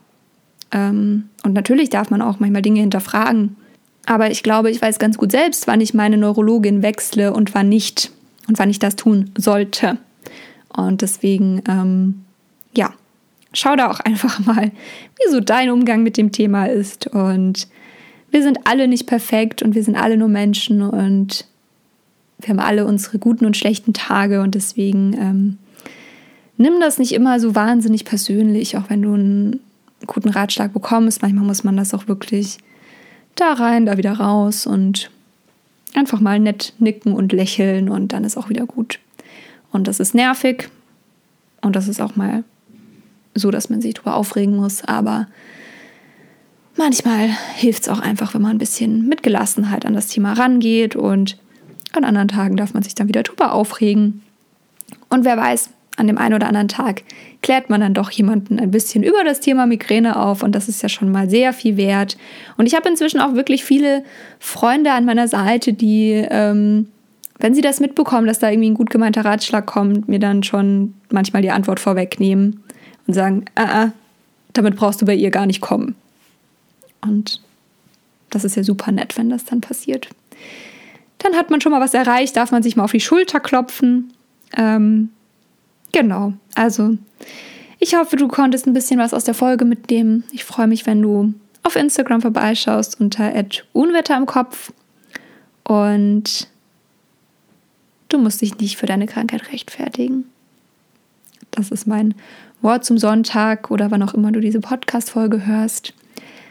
Ähm, 0.71 1.29
und 1.43 1.53
natürlich 1.53 1.91
darf 1.91 2.11
man 2.11 2.23
auch 2.23 2.39
manchmal 2.41 2.63
Dinge 2.63 2.81
hinterfragen. 2.81 3.57
Aber 4.07 4.31
ich 4.31 4.43
glaube, 4.43 4.71
ich 4.71 4.83
weiß 4.83 4.99
ganz 4.99 5.17
gut 5.17 5.31
selbst, 5.31 5.67
wann 5.67 5.81
ich 5.81 5.95
meine 5.95 6.17
Neurologin 6.17 6.83
wechsle 6.83 7.33
und 7.33 7.55
wann 7.55 7.69
nicht. 7.69 8.11
Und 8.49 8.59
wann 8.59 8.71
ich 8.71 8.81
das 8.81 8.97
tun 8.97 9.31
sollte. 9.39 9.99
Und 10.69 11.03
deswegen, 11.03 11.63
ähm, 11.69 12.25
ja, 12.77 12.93
schau 13.53 13.77
da 13.77 13.91
auch 13.91 14.01
einfach 14.05 14.41
mal, 14.41 14.71
wie 14.71 15.31
so 15.31 15.41
dein 15.41 15.71
Umgang 15.71 16.03
mit 16.03 16.17
dem 16.17 16.33
Thema 16.33 16.67
ist. 16.67 17.07
Und 17.07 17.69
wir 18.31 18.43
sind 18.43 18.61
alle 18.65 18.89
nicht 18.89 19.07
perfekt 19.07 19.63
und 19.63 19.75
wir 19.75 19.85
sind 19.85 19.95
alle 19.95 20.17
nur 20.17 20.29
Menschen 20.29 20.83
und 20.83 21.47
wir 22.41 22.49
haben 22.49 22.61
alle 22.61 22.87
unsere 22.87 23.19
guten 23.19 23.45
und 23.47 23.57
schlechten 23.57 23.93
Tage 23.93 24.41
und 24.41 24.55
deswegen 24.55 25.13
ähm, 25.13 25.59
nimm 26.57 26.81
das 26.81 26.99
nicht 26.99 27.13
immer 27.13 27.39
so 27.39 27.55
wahnsinnig 27.55 28.05
persönlich, 28.05 28.77
auch 28.77 28.89
wenn 28.89 29.03
du 29.03 29.15
einen 29.15 29.61
guten 30.07 30.31
Ratschlag 30.31 30.73
bekommst. 30.73 31.23
Manchmal 31.23 31.45
muss 31.45 31.63
man 31.63 31.77
das 31.77 31.95
auch 31.95 32.09
wirklich 32.09 32.59
da 33.35 33.53
rein, 33.55 33.87
da 33.87 33.97
wieder 33.97 34.13
raus 34.13 34.67
und 34.67 35.11
einfach 35.95 36.21
mal 36.21 36.39
nett 36.39 36.73
nicken 36.79 37.13
und 37.13 37.33
lächeln 37.33 37.89
und 37.89 38.13
dann 38.13 38.25
ist 38.25 38.37
auch 38.37 38.49
wieder 38.49 38.67
gut. 38.67 38.99
Und 39.71 39.89
das 39.89 40.01
ist 40.01 40.15
nervig 40.15 40.69
und 41.61 41.77
das 41.77 41.89
ist 41.89 42.01
auch 42.01 42.17
mal 42.17 42.45
so, 43.35 43.51
dass 43.51 43.71
man 43.71 43.81
sich 43.81 43.95
darüber 43.95 44.17
aufregen 44.17 44.57
muss, 44.57 44.85
aber 44.85 45.27
manchmal 46.77 47.31
hilft 47.55 47.83
es 47.83 47.89
auch 47.89 48.01
einfach, 48.01 48.35
wenn 48.35 48.43
man 48.43 48.53
ein 48.53 48.59
bisschen 48.59 49.09
mit 49.09 49.23
Gelassenheit 49.23 49.87
an 49.87 49.95
das 49.95 50.09
Thema 50.09 50.35
rangeht 50.35 50.97
und 50.97 51.39
an 51.93 52.05
anderen 52.05 52.29
Tagen 52.29 52.57
darf 52.57 52.75
man 52.75 52.83
sich 52.83 52.95
dann 52.95 53.09
wieder 53.09 53.23
drüber 53.23 53.53
aufregen. 53.53 54.23
Und 55.09 55.25
wer 55.25 55.37
weiß, 55.37 55.71
an 55.97 56.07
dem 56.07 56.19
einen 56.19 56.35
oder 56.35 56.47
anderen 56.47 56.69
Tag 56.69 57.03
klärt 57.43 57.69
man 57.71 57.81
dann 57.81 57.95
doch 57.95 58.11
jemanden 58.11 58.59
ein 58.59 58.71
bisschen 58.71 59.03
über 59.03 59.25
das 59.25 59.41
Thema 59.41 59.67
Migräne 59.67 60.17
auf 60.17 60.43
und 60.43 60.55
das 60.55 60.69
ist 60.69 60.83
ja 60.83 60.89
schon 60.89 61.11
mal 61.11 61.29
sehr 61.29 61.53
viel 61.53 61.77
wert. 61.77 62.17
Und 62.57 62.67
ich 62.67 62.75
habe 62.75 62.89
inzwischen 62.89 63.21
auch 63.21 63.35
wirklich 63.35 63.65
viele 63.65 64.05
Freunde 64.39 64.93
an 64.93 65.05
meiner 65.05 65.29
Seite, 65.29 65.73
die, 65.73 66.13
ähm, 66.31 66.89
wenn 67.39 67.55
sie 67.55 67.61
das 67.61 67.81
mitbekommen, 67.81 68.27
dass 68.27 68.39
da 68.39 68.51
irgendwie 68.51 68.71
ein 68.71 68.75
gut 68.75 68.91
gemeinter 68.91 69.25
Ratschlag 69.25 69.67
kommt, 69.67 70.09
mir 70.09 70.19
dann 70.19 70.43
schon 70.43 70.95
manchmal 71.11 71.43
die 71.43 71.51
Antwort 71.51 71.81
vorwegnehmen 71.81 72.63
und 73.07 73.15
sagen, 73.15 73.45
ah, 73.55 73.65
ah, 73.65 73.93
damit 74.53 74.77
brauchst 74.77 75.03
du 75.03 75.07
bei 75.07 75.15
ihr 75.15 75.31
gar 75.31 75.47
nicht 75.47 75.61
kommen. 75.61 75.95
Und 77.03 77.41
das 78.31 78.45
ist 78.45 78.57
ja 78.57 78.63
super 78.63 78.93
nett, 78.93 79.19
wenn 79.19 79.29
das 79.29 79.45
dann 79.45 79.61
passiert 79.61 80.09
dann 81.23 81.37
hat 81.37 81.51
man 81.51 81.61
schon 81.61 81.73
mal 81.73 81.81
was 81.81 81.95
erreicht, 81.95 82.37
darf 82.37 82.51
man 82.51 82.63
sich 82.63 82.77
mal 82.77 82.85
auf 82.85 82.93
die 82.93 83.01
Schulter 83.01 83.41
klopfen. 83.41 84.13
Ähm, 84.57 85.11
genau, 85.93 86.33
also 86.55 86.97
ich 87.79 87.95
hoffe, 87.97 88.17
du 88.17 88.29
konntest 88.29 88.67
ein 88.67 88.73
bisschen 88.73 88.99
was 88.99 89.15
aus 89.15 89.25
der 89.25 89.35
Folge 89.35 89.65
mitnehmen. 89.65 90.25
Ich 90.33 90.45
freue 90.45 90.69
mich, 90.69 90.87
wenn 90.87 91.03
du 91.03 91.35
auf 91.63 91.77
Instagram 91.77 92.21
vorbeischaust 92.21 93.01
unter 93.01 93.33
Unwetter 93.73 94.17
im 94.17 94.27
Kopf. 94.27 94.73
Und 95.65 96.49
du 98.09 98.19
musst 98.19 98.41
dich 98.41 98.59
nicht 98.59 98.77
für 98.77 98.87
deine 98.87 99.07
Krankheit 99.07 99.53
rechtfertigen. 99.53 100.25
Das 101.51 101.71
ist 101.71 101.87
mein 101.87 102.15
Wort 102.61 102.85
zum 102.85 102.99
Sonntag 102.99 103.71
oder 103.71 103.91
wann 103.91 104.03
auch 104.03 104.15
immer 104.15 104.33
du 104.33 104.41
diese 104.41 104.61
Podcast-Folge 104.61 105.47
hörst. 105.47 105.93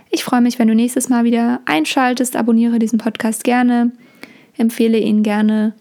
Ich 0.10 0.24
freue 0.24 0.42
mich, 0.42 0.60
wenn 0.60 0.68
du 0.68 0.76
nächstes 0.76 1.08
Mal 1.08 1.24
wieder 1.24 1.62
einschaltest. 1.66 2.36
Abonniere 2.36 2.80
diesen 2.80 3.00
Podcast 3.00 3.44
gerne 3.44 3.92
empfehle 4.58 4.98
ihn 4.98 5.24
gerne 5.24 5.74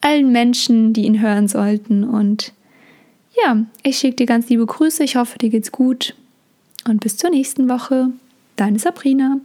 allen 0.00 0.32
Menschen, 0.32 0.92
die 0.92 1.04
ihn 1.04 1.20
hören 1.20 1.48
sollten. 1.48 2.04
Und 2.04 2.52
ja, 3.32 3.64
ich 3.82 3.98
schicke 3.98 4.16
dir 4.16 4.26
ganz 4.26 4.48
liebe 4.48 4.66
Grüße. 4.66 5.04
Ich 5.04 5.16
hoffe, 5.16 5.38
dir 5.38 5.50
geht's 5.50 5.72
gut. 5.72 6.14
Und 6.86 7.00
bis 7.00 7.16
zur 7.16 7.30
nächsten 7.30 7.68
Woche. 7.68 8.10
Deine 8.56 8.78
Sabrina. 8.78 9.40